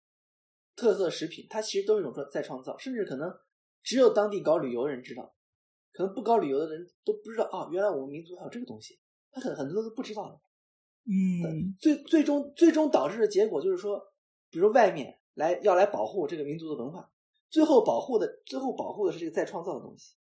[0.76, 3.30] 特色食品，它其实都是一种再创造，甚至可能
[3.84, 5.34] 只有当地搞旅游的人知道，
[5.94, 9.00] 可能不搞旅游的人都不知道啊，原来我们民族还有这个东西，
[9.32, 10.40] 他很很多都是不知道的。
[11.10, 14.02] 嗯最最终最终导致的结果就是说，
[14.50, 17.10] 比如外面来要来保护这个民族的文化，
[17.50, 20.16] 最后保护的最后保护的是这个再创造的东西。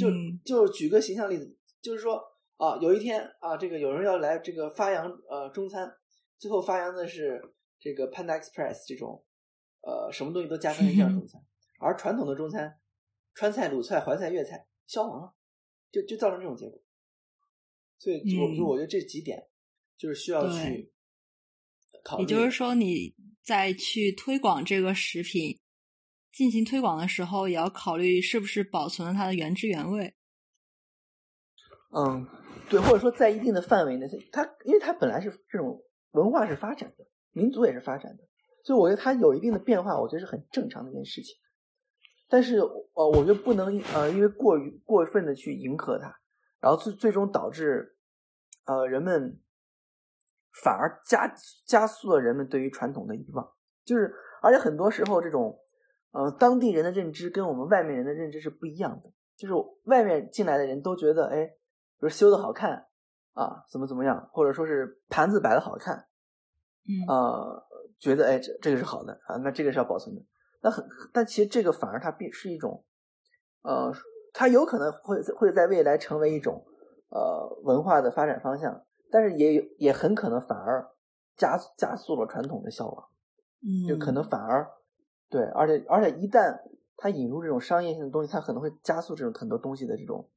[0.00, 2.20] 就嗯就举个形象例子，就是说
[2.56, 5.92] 啊，有一天啊，这个有人要来这个发扬呃中餐，
[6.38, 7.40] 最后发扬的是
[7.78, 9.24] 这个 Panda Express 这种
[9.82, 11.40] 呃什么东西都加上一样中餐，
[11.80, 12.78] 而传统的中餐
[13.34, 15.34] 川菜、鲁菜、淮菜、粤菜消亡了，
[15.90, 16.80] 就就造成这种结果。
[17.98, 19.48] 所以我嗯就我觉得这几点
[19.98, 20.92] 就是需要去
[22.04, 22.22] 考虑。
[22.22, 25.58] 也就是说，你在去推广这个食品
[26.32, 30.14] 进行推广的时候，也要考虑是不是保存了它的原汁原味。
[31.92, 32.26] 嗯，
[32.68, 38.28] 对，或者说在一定的范围内，它因为它本来是这种文化是发展的，民族也是发展的，
[38.64, 41.36] 所以我觉得它有一定的变化，我觉得是很正常的一件事情。
[42.30, 46.16] 但是呃，我觉得不能呃，因为过于过分的去迎合它，
[46.60, 47.96] 然后最最终导致
[48.64, 49.38] 呃人们
[50.62, 51.30] 反而加
[51.66, 53.46] 加速了人们对于传统的遗忘，
[53.84, 55.58] 就是而且很多时候这种
[56.12, 61.50] 呃当地人的认知跟我们外面人的认知是不一样的，就是外面进来的人都觉得哎。
[62.00, 62.86] 比如修的好看
[63.34, 66.06] 啊，怎么怎么样，或者说是盘子摆的好看，
[66.88, 67.66] 嗯呃，
[67.98, 70.22] 觉得哎这这个是好的啊，那这个是要保存的。
[70.60, 72.84] 那很，但其实这个反而它并是一种，
[73.62, 73.92] 呃，
[74.32, 76.64] 它有可能会会在未来成为一种
[77.10, 80.90] 呃文化的发展方向，但是也有也很可能反而
[81.36, 83.08] 加加速了传统的消亡，
[83.62, 84.70] 嗯，就可能反而
[85.28, 86.60] 对，而且而且一旦
[86.96, 90.28] 它引入这种商业性的东西，它可能会加速这种很多东西的这种。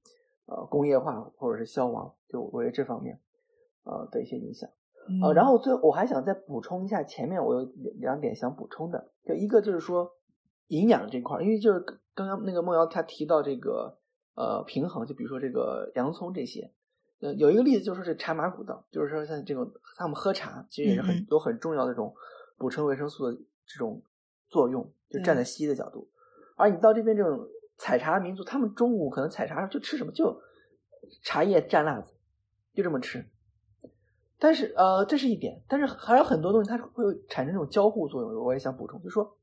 [0.46, 3.18] 呃，工业化或者是消亡，就我觉得这方面，
[3.86, 4.70] 呃的一些影响。
[5.22, 10.12] 呃，然后最后我还想再补充一下，前面我有两点想补充的，就一个就是说
[10.68, 11.80] 营养这块儿，因为就是
[12.14, 13.98] 刚刚那个梦瑶她提到这个
[14.36, 16.72] 呃平衡，就比如说这个洋葱这些，
[17.20, 22.14] 呃有一个例子就是这茶马古道，就是说像这种他们喝茶其实也是很有很重要的这种
[22.58, 24.02] 补充维生素的这种
[24.50, 26.10] 作用，就站在西医的角度。
[26.56, 27.48] 而你到这边这种
[27.78, 30.40] 采茶民族，他们中午可能采茶就吃什么，就
[31.24, 32.14] 茶叶蘸辣子，
[32.74, 33.26] 就这么吃。
[34.44, 38.44] 但是呃，这是一点，但是还有很多东西它会产生这种交互作用。
[38.44, 39.38] 我也想补充，就是说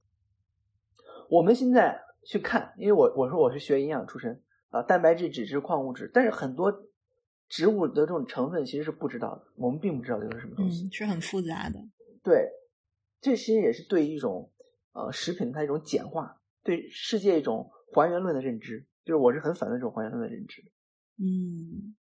[1.30, 6.70] 我们现在去看，因为我我说我是学营养出身啊，蛋白质、脂质、矿物质，但是很多
[7.48, 11.80] 植物的这种成分其实是不知道的，我们并不知道这是什么东西，是很复杂的。
[12.22, 12.50] 对，
[13.22, 14.50] 这其实也是对一种
[14.92, 16.42] 呃食品它一种简化。
[16.62, 20.62] 对世界一种还原论的认知，就是我是很反对这种还原论的认知。
[21.16, 21.96] 嗯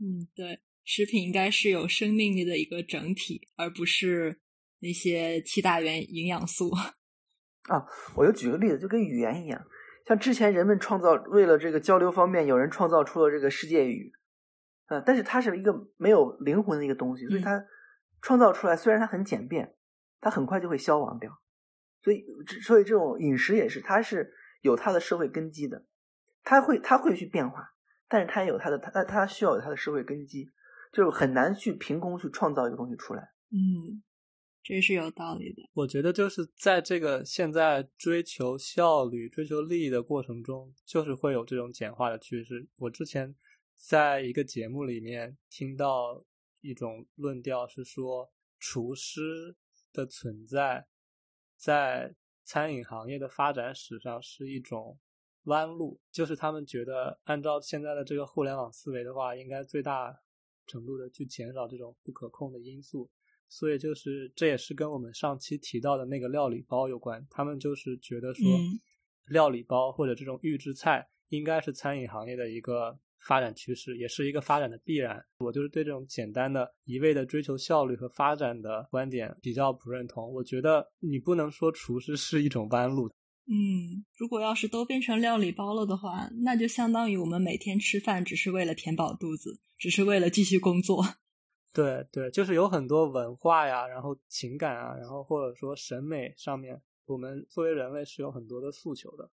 [0.00, 4.40] 嗯，对，食品应该是有生命力的一个整体，而不是
[4.80, 6.70] 那些七大元营养素。
[7.70, 9.64] 啊，我就举个例子，就跟语言一样，
[10.06, 14.12] 像之前人们创造为了这个交流方便，有人创造出了这个世界语，
[14.88, 17.64] 嗯，但是它是一个没有灵魂的一个东西，所以它
[18.20, 19.76] 创造出来虽然它很简便，
[20.20, 21.30] 它很快就会消亡掉。
[22.02, 22.24] 所以，
[22.64, 25.86] 所以这种饮食也是，它是有它的社会根基的，
[26.42, 27.68] 它会它会去变化，
[28.08, 30.50] 但是它也有它的它它需要有它的社会根基，
[30.92, 33.22] 就很难去凭空去创造一个东西出来。
[33.50, 34.02] 嗯，
[34.62, 35.62] 这是有道理的。
[35.72, 42.68] 我觉得就是在这个现在追求效率、追求利益的过程中，就是会有这种简化的趋势。
[42.76, 43.34] 我之前
[43.74, 46.22] 在一个节目里面听到
[46.60, 48.30] 一种论调是说，
[48.60, 49.56] 厨师
[49.92, 50.86] 的存在。
[51.56, 52.12] 在
[52.44, 54.98] 餐饮行业的发展史上是一种
[55.44, 60.12] 弯路，就是他们觉得按照现在的这个互联网思维的话，应该最大
[60.66, 63.10] 程度的去减少这种不可控的因素，
[63.48, 67.26] 所以就是这也是跟我们上期提到的那个料理包有关。
[67.30, 68.44] 他们就是觉得说，
[69.28, 72.98] 料理包或者这种预制菜应该是餐饮行业的一个。
[73.24, 75.24] 发展趋势也是一个发展的必然。
[75.38, 80.34] 我就是对这种简单的、一味的追求效率和发展的观点比较不认同。
[80.34, 83.08] 我觉得你不能说厨师是一种弯路。
[83.46, 91.04] 嗯，如果要是都变成料理包了的话，那就相当于我们每天吃饭只是为了填饱肚子，只是为了继续工作。
[91.74, 99.30] 对对，就是有很多文化呀，然后情感啊，然后或者说审美上面，我们作为人类是有很多的诉求的。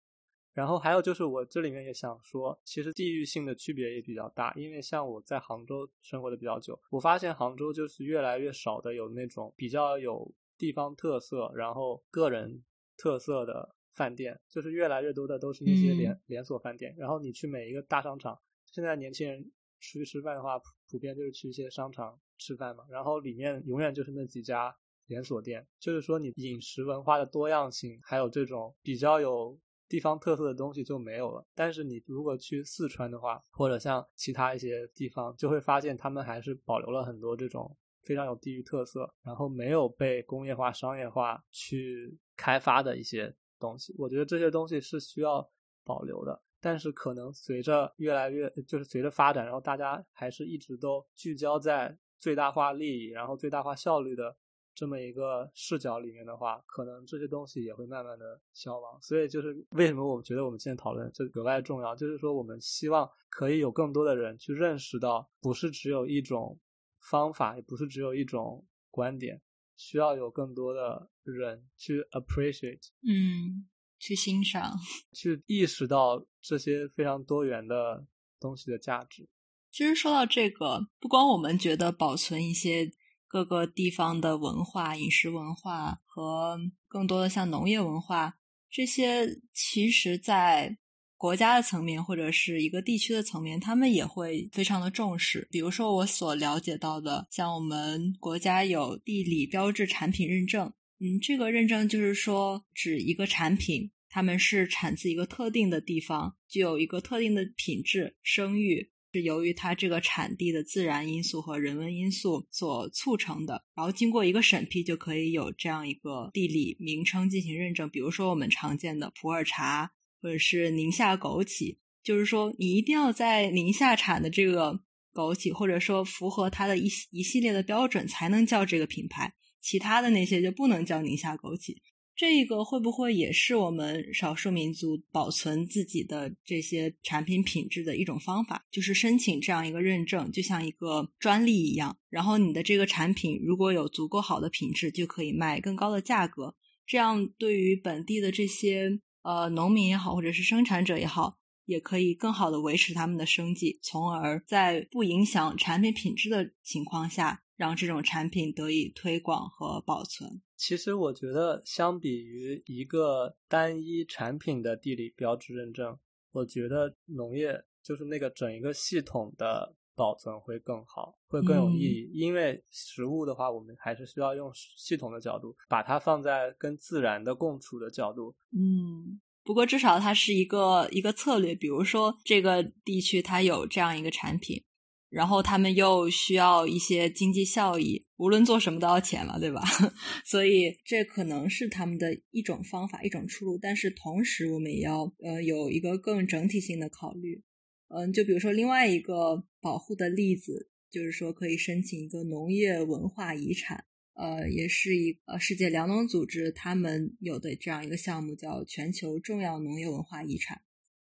[0.53, 4.51] 然后还有就是，我这里面也想说，其实地域性的区别也比较大。
[4.55, 12.63] 因为像我在杭州生活的比较久，我发现杭州就是越来越少的有那种比较有地方特色，然后个人
[12.97, 16.95] 特色的饭店，就是越来越多的都是那些连连锁饭店。
[16.97, 18.39] 然后你去每一个大商场，
[18.71, 19.43] 现在年轻人
[19.81, 20.57] 出去吃饭的话，
[20.89, 22.85] 普遍就是去一些商场吃饭嘛。
[22.89, 24.73] 然后里面永远就是那几家
[25.07, 29.59] 连锁店，就是说你饮食文化的多样性，还有这种比较有。
[29.89, 43.95] 地方特色的东西就没有了，但是你如果去四川的话，或者像其他一些地方，就会发现他们还是保留了很多这种非常有地域特色，然后没有被工业化、商业化去开发的一些东西。
[43.97, 45.49] 我觉得这些东西是需要
[45.83, 54.35] 保留的，但是可能随着越来越，就是随着发展，然后大家还是一直都聚焦在最大化利益，然后最大化效率的。
[54.79, 59.01] 这么一个视角里面的话，可能这些东西也会慢慢的消亡。
[59.01, 66.59] 所以就是为什么我觉得我们现在讨论就格外重要，就是说我们希望可以有更多的人去认识到，不是只有一种
[66.99, 69.41] 方法，也不是只有一种观点，
[69.77, 74.73] 需要有更多的人去 appreciate，嗯，去欣赏，
[75.15, 78.05] 去意识到这些非常多元的
[78.39, 79.29] 东西的价值。
[79.71, 82.91] 其实说到这个，不光我们觉得保存一些。
[83.29, 86.57] 各个地方的文化、饮食文化和
[86.87, 88.37] 更多的像农业文化
[88.69, 90.77] 这些，其实，在
[91.17, 95.47] 国家的层面或者是一个地区的层面，他们也会非常的重视。
[95.51, 108.91] 比如说，我所了解到的，像我们国家有地理标志产品认证，嗯，这个认证就是说，指一个产品，他们是产自一个特定的地方，具有一个特定的品质、声誉。
[109.13, 117.89] 是由于它这个产地的自然因素和人文因素所促成的，然后经过一个审批，就可以有这样一个地理名称进行认证。
[117.89, 119.89] 比如说我们常见的普洱茶，
[120.21, 124.79] 或者是宁夏枸杞，就是说你一定要在宁夏产的这个
[125.13, 131.75] 枸杞，或者说符合它的一一系列的标准，才能叫这个品牌，其他的那些就不能叫宁夏枸杞。
[132.15, 138.65] 这个会不会也是我们少数民族保存自己的这些产品品质的一种方法？
[138.71, 141.95] 就是申请这样一个认证，就像一个专利一样。
[142.09, 146.55] 然后你的这个产品如果有足够好的品质，就可以卖更高的价格。
[146.87, 160.41] 这样对于本地的这些呃农民也好，或者是生产者也好，也可以更好的维持他们的生计，从而在不影响产品品质的情况下，让这种产品得以推广和保存。
[160.55, 165.99] 其实我觉得，相比于一个单一产品的地理标志认证，
[166.31, 172.11] 我觉得农业就是那个整一个系统的保存会更好，会更有意义。
[172.13, 178.35] 因为食物的话，我们还是需要用系统的角度，把它放在跟自然的共处的角度。
[178.51, 179.19] 嗯。
[179.43, 184.61] 不过至少它是一个一个策略，比如说这个地区它有这样一个产品，
[185.09, 189.61] 然后他们又需要一些经济效益，无论做什么都要钱了，对吧？
[190.25, 193.57] 所以这可能是他们的一种方法，一种出路。
[193.57, 197.41] 但是同时，我们也要呃有一个更整体性的考虑。
[197.89, 203.85] 嗯，就比如说另外一个保护的例子，就是说可以申请一个农业文化遗产。
[204.13, 210.63] 呃，也是一呃世界粮农组织他们有的这样一个项目，叫全球重要农业文化遗产。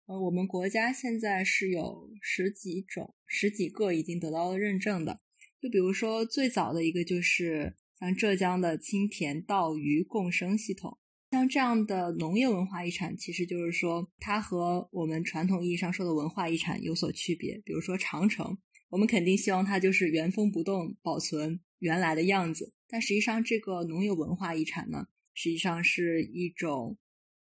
[0.07, 5.20] 呃，我们国家现在是有十几种、十几个已经得到了认证的。
[5.61, 10.99] 就比如说最早的一个，就是像浙江的青田稻鱼共生系统。
[11.33, 17.59] 像这样的农业文化遗产，其实就是说它和我们传统意义上说的文化遗产有所区别。
[17.64, 18.59] 比如说长城，
[18.91, 22.74] 我们肯定希望它就是原封不动保存原来的样子。
[22.87, 26.99] 但实际上，这个农业文化遗产呢，实际上是一种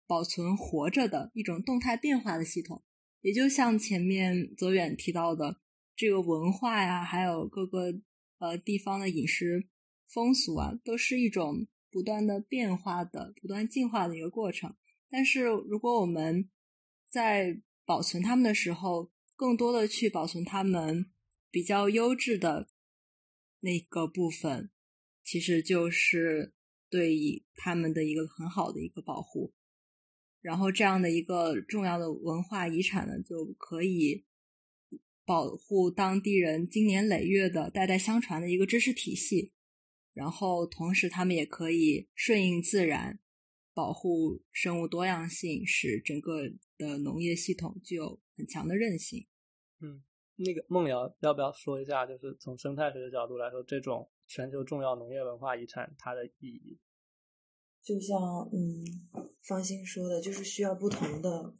[0.07, 2.81] 保存活着的一种动态变化的系统。
[3.19, 5.59] 也就像前面泽远提到的，
[5.97, 7.93] 这个文化呀，还有各个
[8.39, 9.67] 呃地方的饮食
[10.07, 14.75] 风俗啊，都是一种不断的变化的、不断进化的一个过程。
[15.09, 16.49] 但是，如果我们
[17.07, 21.11] 在保存它们的时候，更多的去保存它们
[21.51, 22.67] 比较优质的
[23.59, 24.71] 那个部分。
[25.23, 26.53] 其实就是
[26.89, 29.53] 对于他们的一个很好的一个保护，
[30.41, 34.25] 然后这样的一个重要的文化遗产呢，就可以
[35.23, 39.53] 保护当地人经年累月的代代相传的一个知识体系，
[40.13, 43.19] 然后同时他们也可以顺应自然，
[43.73, 49.27] 保护生物多样性，使整个的农业系统具有很强的韧性。
[49.81, 50.01] 嗯，
[50.37, 54.09] 那个梦瑶要不要说一下，就是从生态学的角度来说，这种。
[54.25, 56.79] 全球重要农业文化遗产，它的意义，
[57.83, 58.17] 就像
[58.53, 58.81] 嗯，
[59.43, 61.53] 方兴说的，就是需要不同的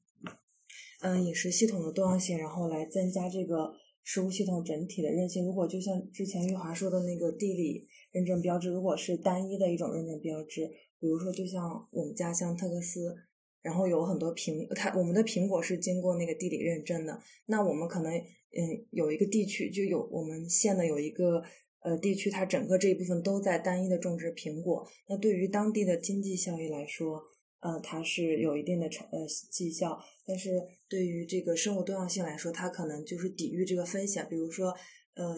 [1.02, 5.46] 嗯饮食系统的多样性，然后来增加这个食物系统整体的韧性。
[5.46, 10.66] 如果就像之前玉华说的那个地理认证标志，如果是单一的一种认证标志，
[11.02, 13.14] 比如说就像我们家乡特克斯，
[13.62, 21.44] 然后有很多苹，它我们的苹果是经过那个地理认证的，那我们可能嗯有一个地区就有我们县的有一个。
[21.86, 27.22] 呃，地区它整个这一部分都在单一的种植苹果，那对于当地的经济效益来说，
[27.60, 34.74] 呃，它是有一定的成呃绩效，但是对于这个生物多样性来说，它可能就是抵御这个风险，比如说，
[35.16, 35.36] 呃，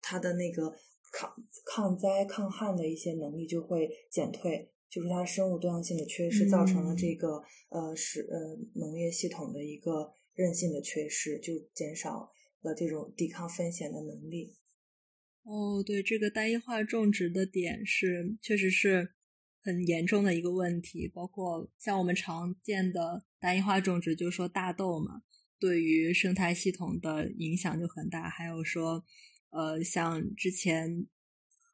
[0.00, 0.72] 它的那个
[1.12, 1.34] 抗
[1.64, 12.30] 抗灾抗旱的一些能力就会减退，就是它生物多样性的缺失，造成了这个呃是呃农业系统的一个韧性的缺失，就减少
[12.62, 14.54] 了这种抵抗风险的能力。
[15.44, 19.14] 哦，对，这个单一化种植的点是确实是
[19.62, 21.08] 很严重的一个问题。
[21.08, 25.22] 包括像我们常见的单一化种植，就是说大豆嘛，
[25.58, 28.28] 对于生态系统的影响就很大。
[28.28, 29.02] 还有说，
[29.50, 31.06] 呃，像之前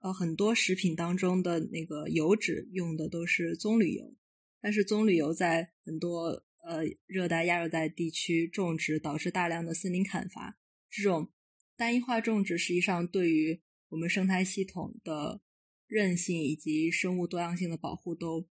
[0.01, 4.15] 呃很多食品当中的那个油脂用的都是棕榈油，
[4.61, 10.59] 但是棕榈油在很多呃热带、亚热带地区种植，导致大量的森林砍伐，
[10.91, 11.31] 这种。
[11.77, 15.41] 单一化种植实际上对于我们生态系统的
[15.89, 18.49] 韧性以及生物多样性的保护都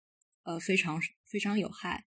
[0.44, 2.06] 呃非常非常有害。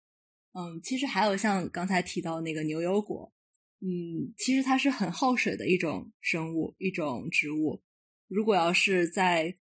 [0.52, 3.32] 嗯，其实还有像刚才提到那个牛油果，
[3.80, 7.82] 嗯，其实它是很耗水的一种生物一种植物。
[8.28, 9.56] 如果要是在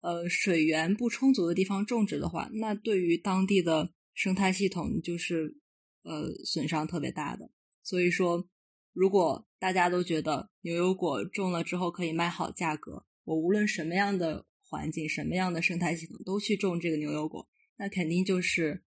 [0.00, 5.56] 呃水源不充足的地方种植的话，那对于当地的生态系统就是
[6.02, 7.50] 呃损伤特别大的。
[7.82, 8.48] 所以说。
[8.94, 17.48] 如果大家都觉得牛油果种了之后可以卖好价格，我无论什么样的环境、什么样的生态系统都去种这个牛油果，
[17.78, 18.82] 那肯定就是，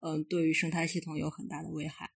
[0.00, 2.10] 嗯，对于生态系统有很大的危害。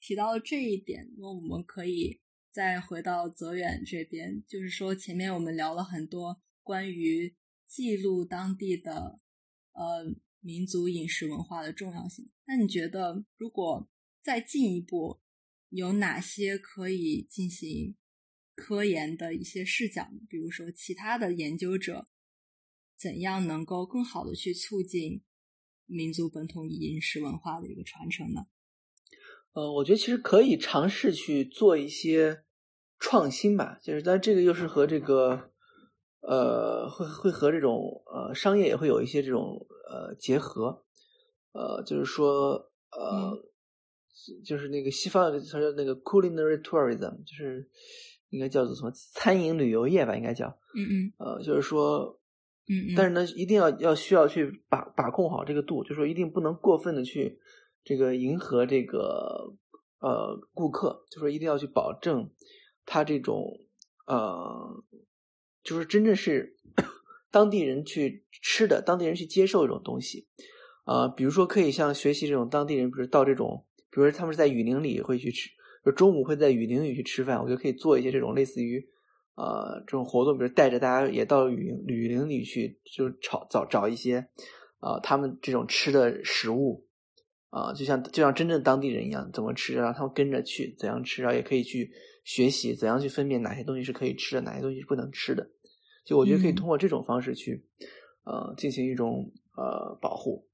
[0.00, 2.20] 提到了这一点，那我们可以
[2.50, 7.34] 再回到泽远这边，就是说前面我们聊了很多关于
[7.66, 9.20] 记录当地的
[9.72, 12.30] 呃民族饮食文化的重要性。
[12.46, 13.88] 那你觉得，如果
[14.22, 15.20] 再进一步？
[15.70, 17.96] 有哪些可以进行
[18.54, 20.08] 科研的一些视角？
[20.28, 22.06] 比如说，其他的研究者
[22.96, 25.24] 怎样能够更好的去促进
[25.84, 28.46] 民族本土饮食文化的一个传承呢？
[29.56, 32.42] 呃，我觉得其实可以尝试去做一些
[32.98, 35.48] 创新吧，就是但这个又是和这个
[36.20, 40.84] 呃，会会和这种呃商业也会有一些这种呃结合，
[41.52, 43.32] 呃，就是说呃，
[44.44, 47.66] 就是那个西方它叫那个 culinary tourism，就是
[48.28, 51.12] 应该叫做什么餐饮旅游业吧，应该叫，嗯嗯。
[51.16, 52.20] 呃，就是说，
[52.68, 57.38] 嗯嗯，但是呢，一定要要需要去把把控好这个度，就是说一定不能过分的去
[57.86, 59.54] 这个迎合这个
[60.00, 62.28] 呃顾客，就说一定要去保证
[62.84, 63.60] 他这种
[64.06, 64.82] 呃，
[65.62, 66.56] 就是真正是
[67.30, 70.26] 当地人去吃的，当地人去接受这种东西，
[70.84, 75.48] 啊，比如说可以像学习这种当地人，比如到这种，比如说他们是在雨林里会去吃，
[75.84, 78.86] 就中午会在雨林里去吃饭，我觉得可以做一些这种类似于。
[79.38, 84.26] 呃，这种活动，比如带着大家也到雨林雨林里去，就找找找一些，
[84.80, 86.85] 呃，他们这种吃的食物，
[87.50, 91.90] 啊、就像就像真正当地人一样，怎么吃，让他们跟着去怎样吃，然后也可以去
[92.24, 95.48] 学习怎样去分辨哪些东西是可以吃的，哪些东西是不能吃的。
[96.04, 97.64] 就我觉得可以嗯通过这种方式去，
[98.24, 100.46] 呃，进行一种呃保护。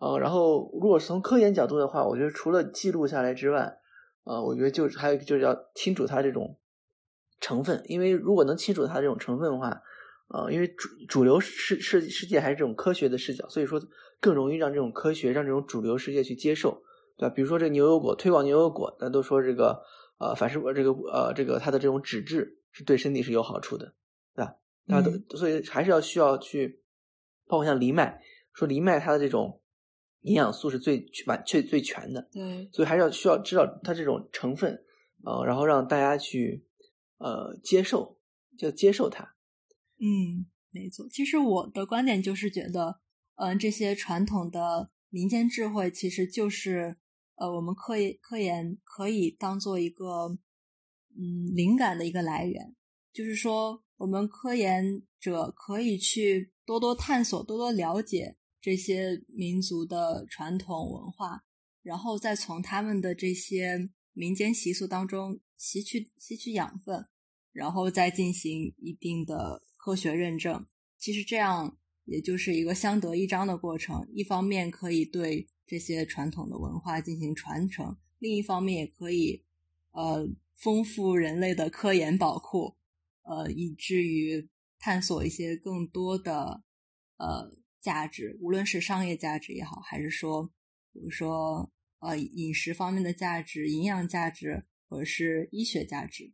[0.00, 3.78] 呃，然后如果从科研角度的话，我觉得除了记录下来之外，
[4.24, 6.58] 呃，我觉得就还有就是要清楚它这种
[7.40, 9.82] 成分，因为如果能清楚它这种成分的话，
[10.28, 13.80] 呃，因为主主流世世世界还是这种科学的视角，所以说
[14.24, 16.82] 更容易让这种科学让这种主流世界去接受，
[17.18, 17.34] 对吧？
[17.34, 19.82] 比如说这牛油果推广牛油果，大家都说这个
[20.16, 23.94] 呃，凡是这个呃这个它的这种脂质是对身体是有好处的，
[24.34, 24.56] 对吧？
[24.86, 26.82] 大家都、所以还是要需要去，
[27.46, 28.18] 包括像藜麦，
[28.54, 29.60] 说藜麦它的这种
[30.22, 34.82] 营养素是最完最最全的，对，所以还是要需要知道它这种成分，
[35.22, 36.64] 呃，然后让大家去
[37.18, 38.18] 呃接受，
[38.56, 39.34] 就接受它。
[40.00, 41.06] 嗯，没错。
[41.10, 43.00] 其实我的观点就是觉得，
[43.36, 46.96] 嗯、这些传统的民间智慧其实就是
[47.36, 50.38] 呃，我们科研科研可以当做一个
[51.16, 52.74] 嗯灵感的一个来源，
[53.12, 61.44] 就是说我们科研者可以去多多探索、多多了解这些民族的传统文化，
[61.82, 67.06] 然后再从他们的这些民间习俗当中吸取吸取养分，
[67.52, 70.66] 然后再进行一定的科学认证。
[70.98, 79.44] 其实这样也就是一个相得益彰的过程，一方面可以对这些传统的文化进行传承，另一方面也可以
[79.92, 82.76] 呃丰富人类的科研宝库，
[83.22, 84.48] 呃，以至于
[84.78, 86.62] 探索一些更多的
[87.16, 90.52] 呃价值，无论是商业价值也好，还是说
[90.92, 96.32] 比如说呃饮食方面的价值、营养价值，或者是医学价值。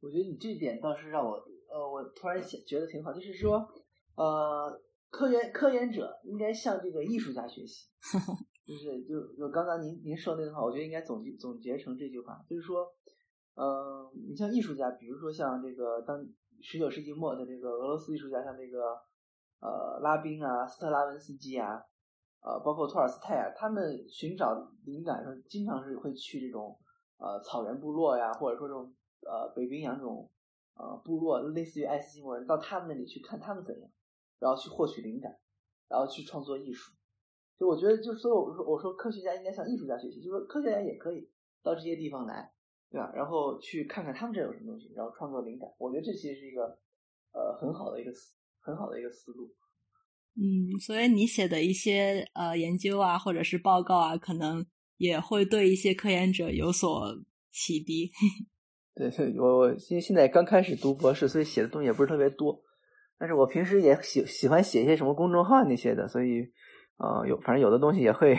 [0.00, 1.32] 我觉得你这点倒是让我
[1.70, 3.66] 呃，我突然想觉得挺好，就是说
[4.16, 7.88] 呃，科研科研者应该向这个艺术家学习，
[8.66, 12.86] 就是就就刚刚您您说那句话，我觉得应该总结总结成这句话，就是说，
[13.54, 16.24] 嗯、你像艺术家，比如说像这个当
[16.60, 18.94] 十九世纪末的这个俄罗斯艺术家，像这个
[19.60, 21.82] 呃拉宾啊、斯特拉文斯基啊，
[22.40, 24.54] 呃，包括托尔斯泰啊，他们寻找
[24.84, 26.78] 灵感的时候，经常是会去这种
[27.18, 30.30] 呃草原部落呀，或者说这种呃北冰洋这种
[30.74, 33.90] 呃部落，类似于爱斯基摩人，到他们那里去看他们怎样，
[34.42, 35.30] 然后去获取灵感，
[35.88, 36.90] 然后去创作艺术。
[37.56, 41.30] 就我觉得，就所以我说我说科学家应该向艺术家学习，就是说科学家也可以
[41.62, 42.52] 到这些地方来，
[42.90, 43.12] 对吧？
[43.14, 45.70] 然后去看看他们这有什么东西，然后创作灵感。
[45.78, 46.64] 我觉得这其实是一个
[47.32, 49.54] 呃很好的一个思很好的一个思路。
[50.34, 54.66] 嗯，所以你写的一些呃研究啊，或者是报告啊，可能
[54.96, 57.14] 也会对一些科研者有所
[57.52, 58.10] 启迪。
[58.96, 62.60] 对我因为现在刚开始读博士，所以写的东西也不是特别多。
[63.22, 66.42] 但是我平时也喜喜欢写一些什么公众号那些的，所以
[66.96, 68.36] 呃有反正有的东西也会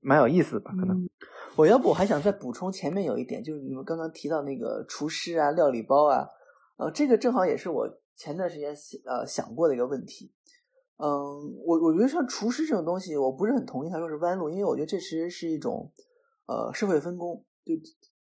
[0.00, 0.96] 蛮有意思的吧，可能。
[0.96, 1.10] 嗯
[1.54, 6.26] 我要不我还想再补充前面有一点，就是你们刚刚提到那个厨师啊、料理包啊，
[6.78, 8.74] 呃，这个正好也是我前段时间
[9.04, 10.32] 呃想过的一个问题。
[10.96, 11.10] 嗯，
[11.66, 15.92] 我我觉得像厨师这种东西，我不是很同意他说是弯路，因为我觉得这其实是一种
[16.46, 17.74] 呃社会分工，就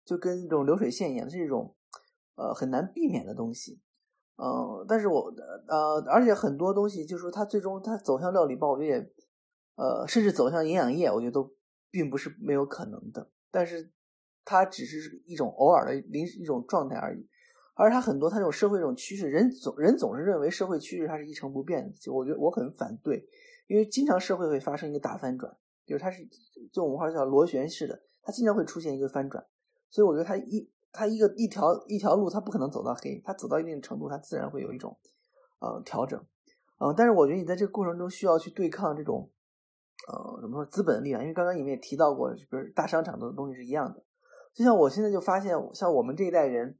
[0.05, 1.75] 就跟这种流水线一样，是一种
[2.37, 3.81] 呃很难避免的东西。
[4.37, 5.33] 嗯，但是我
[5.67, 9.09] 呃，而且很多东西就是说它最终它走向料理包，我觉得
[9.75, 11.51] 呃，甚至走向营养液，我觉得都
[11.89, 13.29] 并不是没有可能的。
[13.49, 13.91] 但是
[14.45, 17.27] 它只是一种偶尔的临时一种状态而已。
[17.79, 23.23] 而它很多它这种社会这种趋势，人总人总是认为社会趋势它是一成不变的，就我觉得我很反对，
[23.67, 26.27] 因为经常社会会发生一个大翻转，就是它是
[26.71, 29.45] 就我们话叫螺旋式的，它经常会出现一个翻转，
[29.91, 34.97] 所以我觉得它一它一个一条一条路，它不可能走到黑，它走到一定程度，它自然会有一种
[35.59, 36.19] 呃调整，
[36.79, 39.29] 嗯、呃，但是我觉得你在这个过程中需要去对抗这种
[40.07, 44.03] 呃怎么说资本的力量，因为刚刚你们也提到过，就是大商场的东西是一样的，
[44.53, 46.77] 就像我现在就发现，像我们这一代人。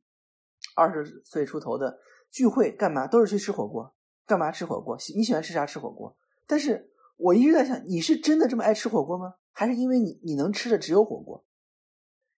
[0.75, 1.99] 二十岁出头的，
[2.31, 3.93] 聚会干嘛都是去吃火锅，
[4.25, 4.97] 干嘛吃火锅？
[5.15, 6.17] 你喜欢吃啥吃火锅？
[6.47, 9.35] 但是我一直在想，你是真的这么爱吃火锅吗？
[9.51, 11.45] 还是因为你你能吃的只有火锅？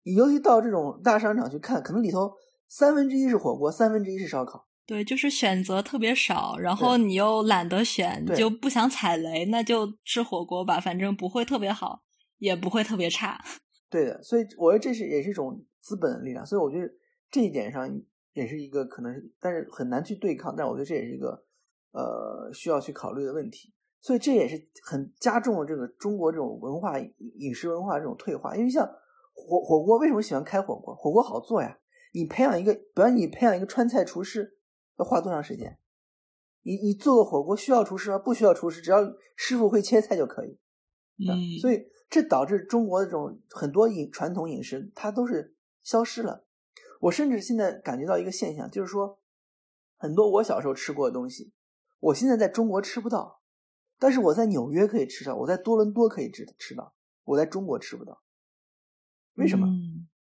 [0.08, 2.32] 你尤其到这种大商场去看，可能里头
[2.66, 4.66] 三分之一是火锅，三分之一是烧烤。
[4.86, 12.00] 对，就是选择特别少，然后你又懒得选，你就不想踩雷，那就吃火锅吧，反正不会特别好，
[12.38, 13.38] 也不会特别差。
[13.90, 16.90] 对的，所以我觉得这是也是一种资本的力量，所以我觉得
[17.30, 17.86] 这一点上
[18.32, 21.44] 也是一个可能，但是很难去对抗，但我觉得这也是一个
[21.92, 23.74] 呃需要去考虑的问题。
[24.00, 28.88] 所以这也是很加重了这个中国这种文化饮食文化这种退化，因为像
[29.46, 30.94] 火火锅为什么喜欢开火锅？
[30.94, 31.78] 火锅好做呀，
[32.12, 34.56] 你培养一个，比方你培养一个川菜厨师。
[34.98, 35.78] 要花多长时间？
[36.62, 38.18] 你你做个火锅需要厨师吗？
[38.18, 38.98] 不需要厨师，只要
[39.36, 40.58] 师傅会切菜就可以。
[41.18, 46.44] 嗯，所以这导致中国的这种很多饮传统饮食它都是消失了。
[47.00, 49.20] 我甚至现在感觉到一个现象，就是说
[49.96, 51.52] 很多我小时候吃过的东西，
[52.00, 53.40] 我现在在中国吃不到，
[54.00, 58.20] 但是我在纽约可以吃到，我在多伦多可以吃吃到，我在中国吃不到。
[59.38, 59.66] 为什么？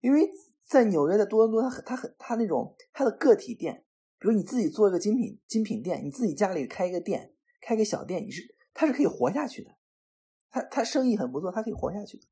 [0.01, 0.31] 因为
[0.65, 3.85] 在纽约的多伦多，它很它很它那种它的个体店。
[4.19, 8.43] 比如你自己做一个精品精品店，你自己家里开一个店，开个小店，你是
[8.73, 9.71] 他是可以活下去的，
[10.49, 12.25] 他他生意很不错，他可以活下去的，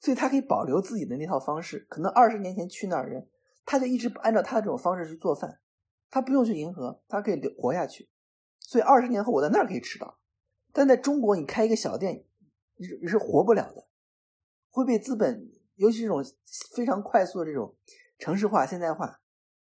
[0.00, 1.86] 所以他可以保留自己的那套方式。
[1.90, 3.28] 可能二十年前去那儿人，
[3.66, 5.60] 他就一直按照他的这种方式去做饭，
[6.08, 8.08] 他不用去迎合，他可以留活下去。
[8.60, 10.18] 所以二十年后我在那儿可以吃到，
[10.72, 12.24] 但在中国你开一个小店，
[12.76, 13.86] 你你是活不了的，
[14.70, 15.46] 会被资本，
[15.76, 16.24] 尤其这种
[16.74, 17.74] 非常快速的这种
[18.18, 19.20] 城市化现代化，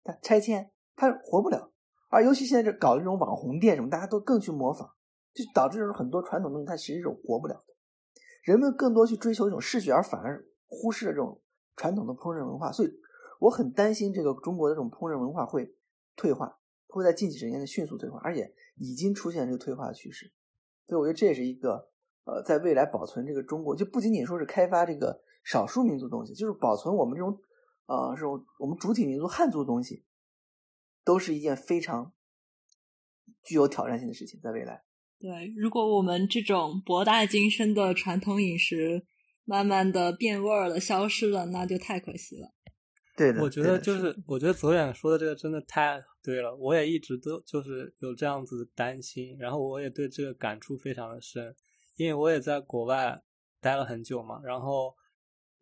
[0.02, 0.70] 它拆迁。
[0.96, 1.72] 它活不了，
[2.08, 4.88] 而尤其现在这搞这种网红店什么，大家都更去模仿，
[5.32, 7.74] 就导致很多传统东西它其实是活不了的。
[8.44, 11.42] 人们更多去追求一种视觉，而反而忽视了这种
[11.74, 12.70] 传统的烹饪文化。
[12.70, 12.92] 所以
[13.40, 15.74] 我很担心这个中国的这种烹饪文化会
[16.14, 20.30] 退化，会在近几十年的迅速退化，而且已经出现这个退化的趋势。
[20.86, 21.90] 所以我觉得这也是一个
[22.24, 27.38] 呃，在未来保存这个中国，就不仅仅说是开发这个少数民族东西，就是保存我们这种
[27.86, 30.04] 呃这种我们主体民族汉族的东西。
[31.06, 32.14] 都是一件非常
[33.42, 34.82] 具有挑战性的事情，在未来。
[35.18, 39.04] 对，如果我们这种博大精深的传统饮食
[39.44, 42.48] 慢慢的变味儿了、消失了，那就太可惜了。
[43.18, 46.56] 对的，我觉得就是，我觉得泽远说的这个真的太对了。
[46.56, 51.54] 我也一直都就是有这样子的担心，然后我也对这个感触非常的深，
[51.96, 53.22] 因为我也在国外
[53.60, 54.94] 待了很久嘛，然后。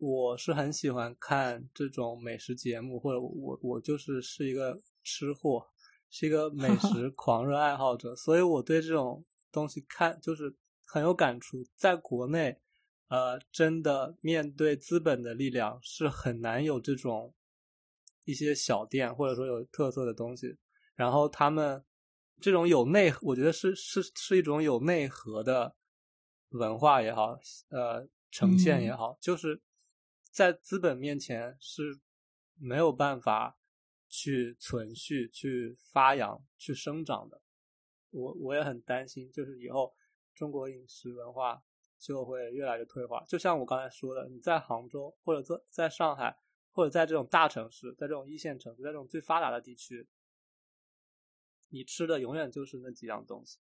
[0.04, 5.64] 我是很喜欢看这种美食节目，或者我我就是是一个吃货，
[6.10, 10.52] 是一个 美食狂热爱好者，所以我对这种东西看就是
[10.84, 11.64] 很有感触。
[11.76, 12.58] 在国内，
[13.06, 17.32] 呃，真的面对资本的力量是很难有这种
[18.24, 20.58] 一些小店或者说有特色的东西。
[20.96, 21.80] 然后他们
[22.40, 25.76] 这种有内，我觉得是是是一种有内核的
[26.48, 27.38] 文化也好，
[27.68, 29.62] 呃，呈现也好，就是。
[30.32, 32.00] 在资本面前是
[32.54, 33.58] 没有办法
[34.08, 37.42] 去存续、去发扬、去生长的。
[38.08, 39.94] 我我也很担心，就是以后
[40.34, 41.62] 中国饮食文化
[41.98, 43.22] 就会越来越退化。
[43.28, 46.34] 就像我刚才说的，你在杭州或者在在上海，
[46.70, 50.08] 或者在这种大城市，在这种一线城市，在这种最发达的地区，
[51.68, 53.58] 你吃的永远就是那几样东西。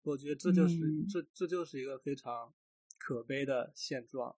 [0.00, 0.78] 我觉得这就是
[1.10, 2.54] 这这就是一个非常
[2.96, 4.34] 可悲的现状。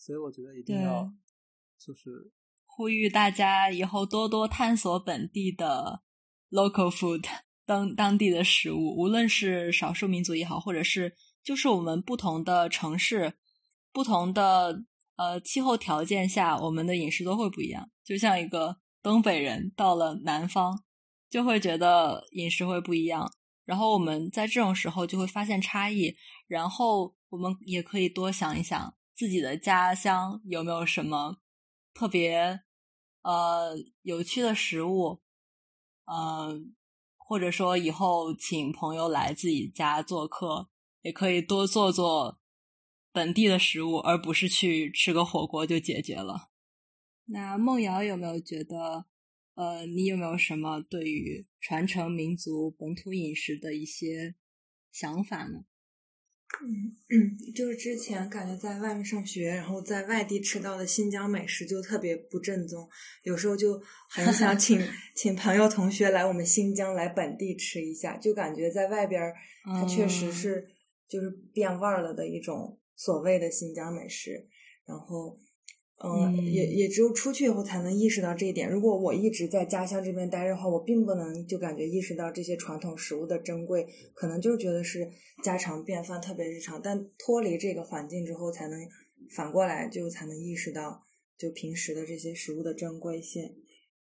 [0.00, 1.12] 所以我觉得一定要，
[1.78, 2.32] 就是
[2.64, 6.00] 呼吁大家以后多多探索本地的
[6.48, 7.22] local food
[7.66, 13.34] 当当地的食物，无论是少数民族也好，或者是就是我们不同的城市、
[13.92, 14.82] 不同的
[15.16, 17.90] 呃气候条件下，我们的饮食都会不一样。
[18.02, 20.82] 就像一个东北人到了南方，
[21.28, 23.30] 就会觉得饮食会不一样。
[23.66, 26.16] 然后我们在这种时候就会发现差异，
[26.48, 28.94] 然后我们也可以多想一想。
[29.20, 31.42] 自己的家乡有没有什么
[31.92, 32.62] 特别
[33.20, 35.20] 呃有趣的食物？
[36.06, 36.74] 嗯，
[37.18, 40.70] 或者说以后请朋友来自己家做客，
[41.02, 42.40] 也可以多做做
[43.12, 46.48] 本地的食物，而不是去吃个火锅就解决了。
[47.26, 49.04] 那梦瑶有没有觉得，
[49.54, 54.36] 呃，你有没有什么对于传承民族本土饮食的一些
[54.90, 55.66] 想法呢？
[56.62, 62.88] 嗯嗯，就是之前感觉在外面上学，然后在外地吃到的新疆美食就特别不正宗，
[63.22, 64.80] 有时候就很想 请
[65.14, 69.32] 请朋友同学来我们新疆来本地吃一下，就感觉在外边
[69.64, 70.66] 它确实是
[71.08, 74.46] 就是变味儿了的一种所谓的新疆美食。
[74.86, 75.38] 然后
[76.02, 78.70] 嗯，也也只有出去以后才能意识到这一点。
[78.70, 85.10] 如果我一直在家乡这边待着的话，我并不能就感觉意识到这些传统食物的珍贵，可能就觉得是
[85.42, 86.80] 家常便饭，特别日常。
[86.82, 88.88] 但脱离这个环境之后，才能
[89.28, 91.04] 反过来就才能意识到，
[91.36, 93.54] 就平时的这些食物的珍贵性。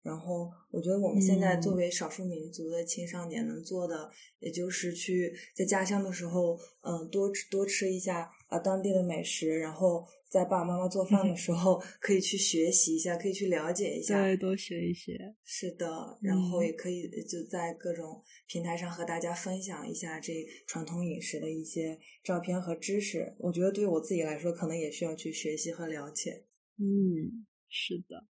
[0.02, 15.12] 然后，我觉得我们现在作为少数民族的青少年能做的，也就是去在家乡的时候，嗯，多吃多吃一下啊当地的美食，然后在爸爸妈妈做饭的时候，可以去学习一下，可以去了解一下，对，多学一些。
[15.44, 20.32] 是的，然后也可以就在各种平台上和大家分享一下这
[20.66, 23.34] 传统饮食的一些照片和知识。
[23.38, 26.44] 我觉得对我自己来说，可能也需要去学习和了解。
[26.78, 28.24] 嗯，是的。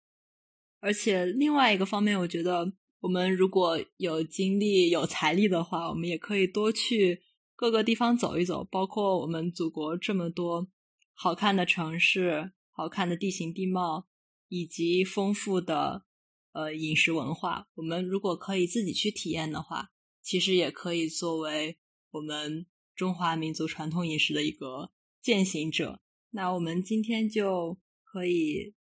[0.84, 2.70] 而且另外一个方面，我觉得
[3.00, 7.22] 我们如果有精力、有财力的话，我们也可以多去
[7.56, 8.62] 各个地方走一走。
[8.70, 10.68] 包括我们祖国这么多
[11.14, 14.06] 好看的城市、好看的地形地貌，
[14.48, 16.04] 以及丰富的
[16.52, 19.88] 呃饮食文化，我们如果可以自己去体验的话，
[20.20, 21.78] 其实也可以作为
[22.10, 24.90] 我们中华民族传统饮食的一个
[25.22, 26.02] 践行者。
[26.32, 28.74] 那我们今天就可以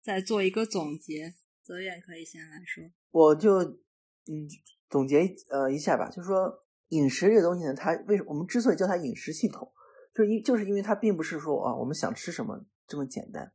[0.00, 1.34] 再做一个总结。
[1.68, 4.48] 泽远可以先来说，我就嗯
[4.88, 9.70] 总结呃一下吧，就是说饮食这个东西呢，它为什么我们之所以叫它饮食系统，
[10.14, 13.52] 就是因就是因为它并不是说啊我们想吃什么这么简单，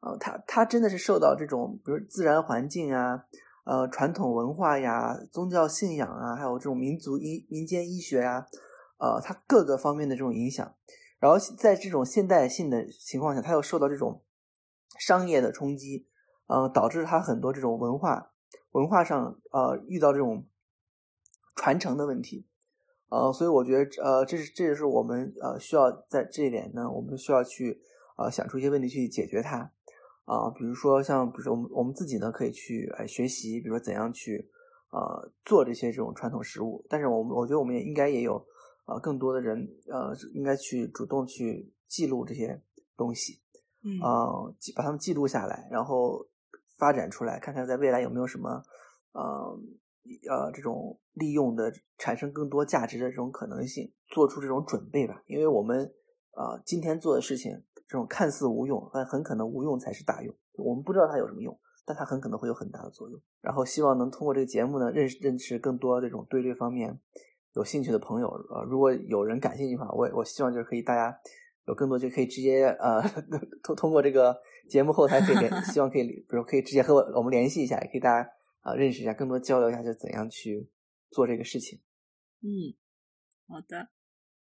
[0.00, 3.26] 啊它它真的是受到这种比如自然环境啊，
[3.66, 8.46] 呃传统文化呀、宗教信仰啊，还有这种民族医民间医学呀，
[8.96, 10.74] 呃它各个方面的这种影响，
[11.18, 14.24] 然后在这种现代性的情况下，它又受到这种
[14.98, 16.06] 商业的冲击。
[16.50, 18.32] 呃，导致它很多这种文化
[18.72, 20.44] 文化上呃遇到这种
[21.54, 22.44] 传承的问题，
[23.08, 27.80] 呃，所以我觉得呃这是这也是我们呃需要在这一点呢，我们需要去
[28.16, 29.70] 呃想出一些问题去解决它。
[30.24, 34.50] 啊，比如说像比如说我们我们自己呢可以去呃学习，比如说怎样去
[34.90, 38.44] 呃做这些这种传统食物，但是我们我觉得我们也应该也有
[38.86, 42.60] 呃更多的人呃应该去主动去记录这些
[42.96, 43.40] 东西，
[43.84, 44.00] 嗯。
[44.00, 46.26] 啊，把它们记录下来，然后。
[46.80, 48.48] 发展出来，看看在未来有没有什么，
[49.12, 49.22] 呃
[50.28, 55.22] 呃，这种利用的产生更多价值的这种可能性，做出这种准备吧。
[55.26, 55.84] 因为我们
[56.32, 57.52] 啊，今天做的事情，
[57.86, 60.34] 这种看似无用，但很可能无用才是大用。
[60.56, 63.20] 我们不知道它有什么用，但它很可能会有很大的作用。
[63.42, 66.98] 然后希望能通过这个节目呢，认识认识更多这种对这方面
[67.54, 68.28] 有兴趣的朋友。
[68.28, 71.14] 呃，如果有人感兴趣的话，我我希望就是可以大家。
[71.66, 73.00] 有更多就可以直接呃
[73.62, 74.36] 通通过这个
[74.70, 80.70] 节目后台可以联， 希望可以比如可以直接和我我们联系一下，也可以大家啊认识一下，更多交流一下，就怎样去
[81.10, 81.80] 做这个事情。
[82.42, 82.72] 嗯，
[83.48, 83.88] 好的。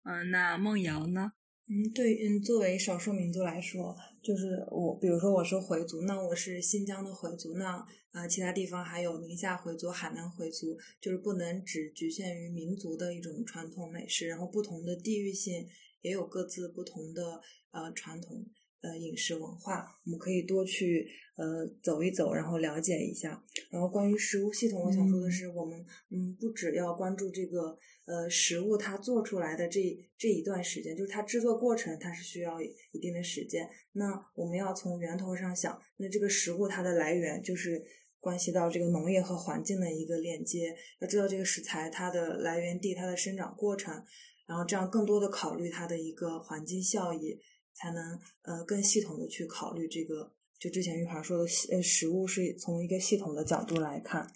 [0.03, 1.33] 嗯，那梦瑶呢？
[1.69, 15.69] 嗯，对，嗯，作为少数民族来说，就是我，比如说我是回族，那我是新疆的回族，那呃其他地方还有宁夏回族、海南回族，就是不能只局限于民族的一种传统美食，然后不同的地域性。
[16.03, 17.43] 也有各自不同的
[17.73, 18.43] 呃传统
[18.83, 21.07] 呃饮食文化，我们可以多去
[21.37, 23.43] 呃走一走，然后了解一下。
[23.71, 29.81] 然后关于食物系统，我想说的是，我们嗯不只要关注这个呃食物它做出来的这
[30.17, 33.69] 这一段时间，就是它制作过程它是需要一定的时间。
[33.93, 37.85] 那我们要从源头上想，那这个食物它的来源就是
[38.19, 40.75] 关系到这个农业和环境的一个链接。
[41.01, 44.03] 要知道这个食材它的来源地、它的生长过程。
[44.47, 47.39] 然后这样更多的考虑它的一个环境效益，
[47.81, 50.35] 才能呃更系统的去考虑这个。
[50.59, 54.31] 就之前玉华说的，呃，食物是从一个系统的角度来看，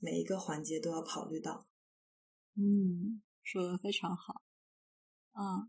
[0.00, 1.68] 每一个环节都要考虑到。
[2.54, 4.42] 嗯，说的非常好。
[5.34, 5.68] 嗯，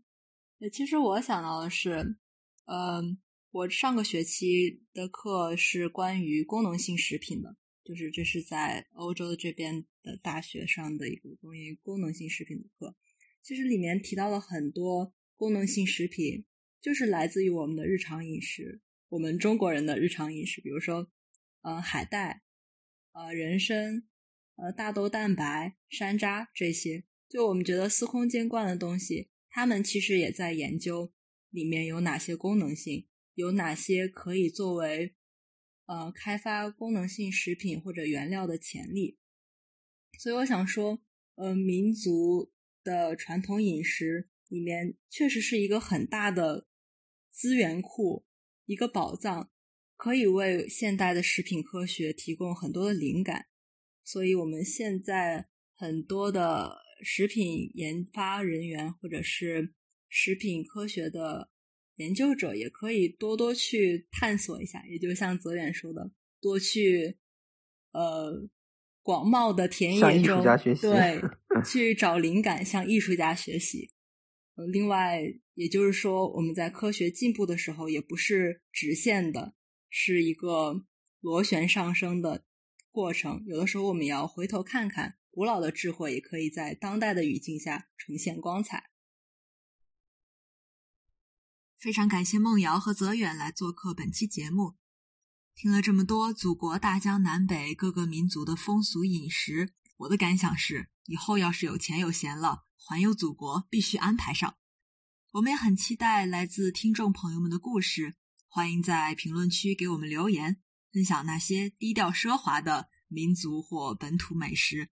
[0.72, 2.16] 其实我想到的是，
[2.64, 3.18] 嗯，
[3.50, 7.54] 我上个学期的课是关于功能性食品的，
[7.84, 12.96] 就是这是在欧洲的这边的大学上的一个关于功能性食品的课。
[13.42, 16.46] 其实里面提到了很多功能性食品，
[16.80, 21.10] 就是来自于我们的日常饮食，我们中国人的日常饮食，比如说，
[21.62, 22.42] 呃，海带，
[23.12, 24.04] 呃，人参，
[24.56, 31.12] 呃，大豆蛋白、山楂这些，就我们觉得司空见惯的东西，他们其实也在研究
[31.50, 35.14] 里面有哪些功能性，有哪些可以作为
[35.86, 39.18] 呃开发功能性食品或者原料的潜力。
[40.18, 41.02] 所以我想说，
[41.36, 42.52] 呃，民族。
[42.84, 46.66] 的传统饮食里面确实是一个很大的
[47.30, 48.24] 资源库，
[48.66, 49.50] 一个宝藏，
[49.96, 53.46] 可以为现代的食品科学提供很多的灵感。
[54.04, 59.74] 所以，我们现在很多的食品研发人员或者是
[60.08, 61.50] 食品科学的
[61.96, 67.18] 研究者也可以多多去探索一下，也就像泽远说的，多去
[67.92, 68.48] 呃
[69.02, 71.20] 广袤的田野中，艺术家学习对，
[71.62, 73.90] 去找灵感，向艺术家学习。
[74.66, 75.22] 另外，
[75.54, 79.54] 也就是说，我们在科学进步的时候，也不是直线的，
[79.88, 80.84] 是一个
[81.20, 82.44] 螺旋上升的
[82.90, 83.44] 过程。
[83.46, 88.90] 有的时候，我们也要回头看看，古老的智慧也可以在当代的语境下呈现光彩。
[91.78, 94.74] 非常感谢梦瑶和泽远来做客本期节目。
[95.54, 104.56] 听了这么多祖国大江南北各个民族的风俗饮食，我的感想是，以后要是有钱有闲了，环游祖国必须安排上。
[105.32, 108.16] 我们也很期待来自听众朋友们的故事，
[108.46, 110.62] 欢迎在评论区给我们留言，
[110.92, 114.88] 分享那些低调奢华的民族或本土美食，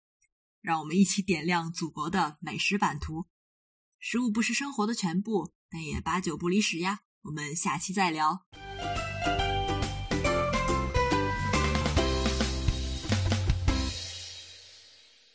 [0.60, 3.26] 让我们一起点亮祖国的美食版图。
[3.98, 5.52] 食物不是生活的全部。
[5.68, 8.46] 但也八九不离十呀，我们下期再聊。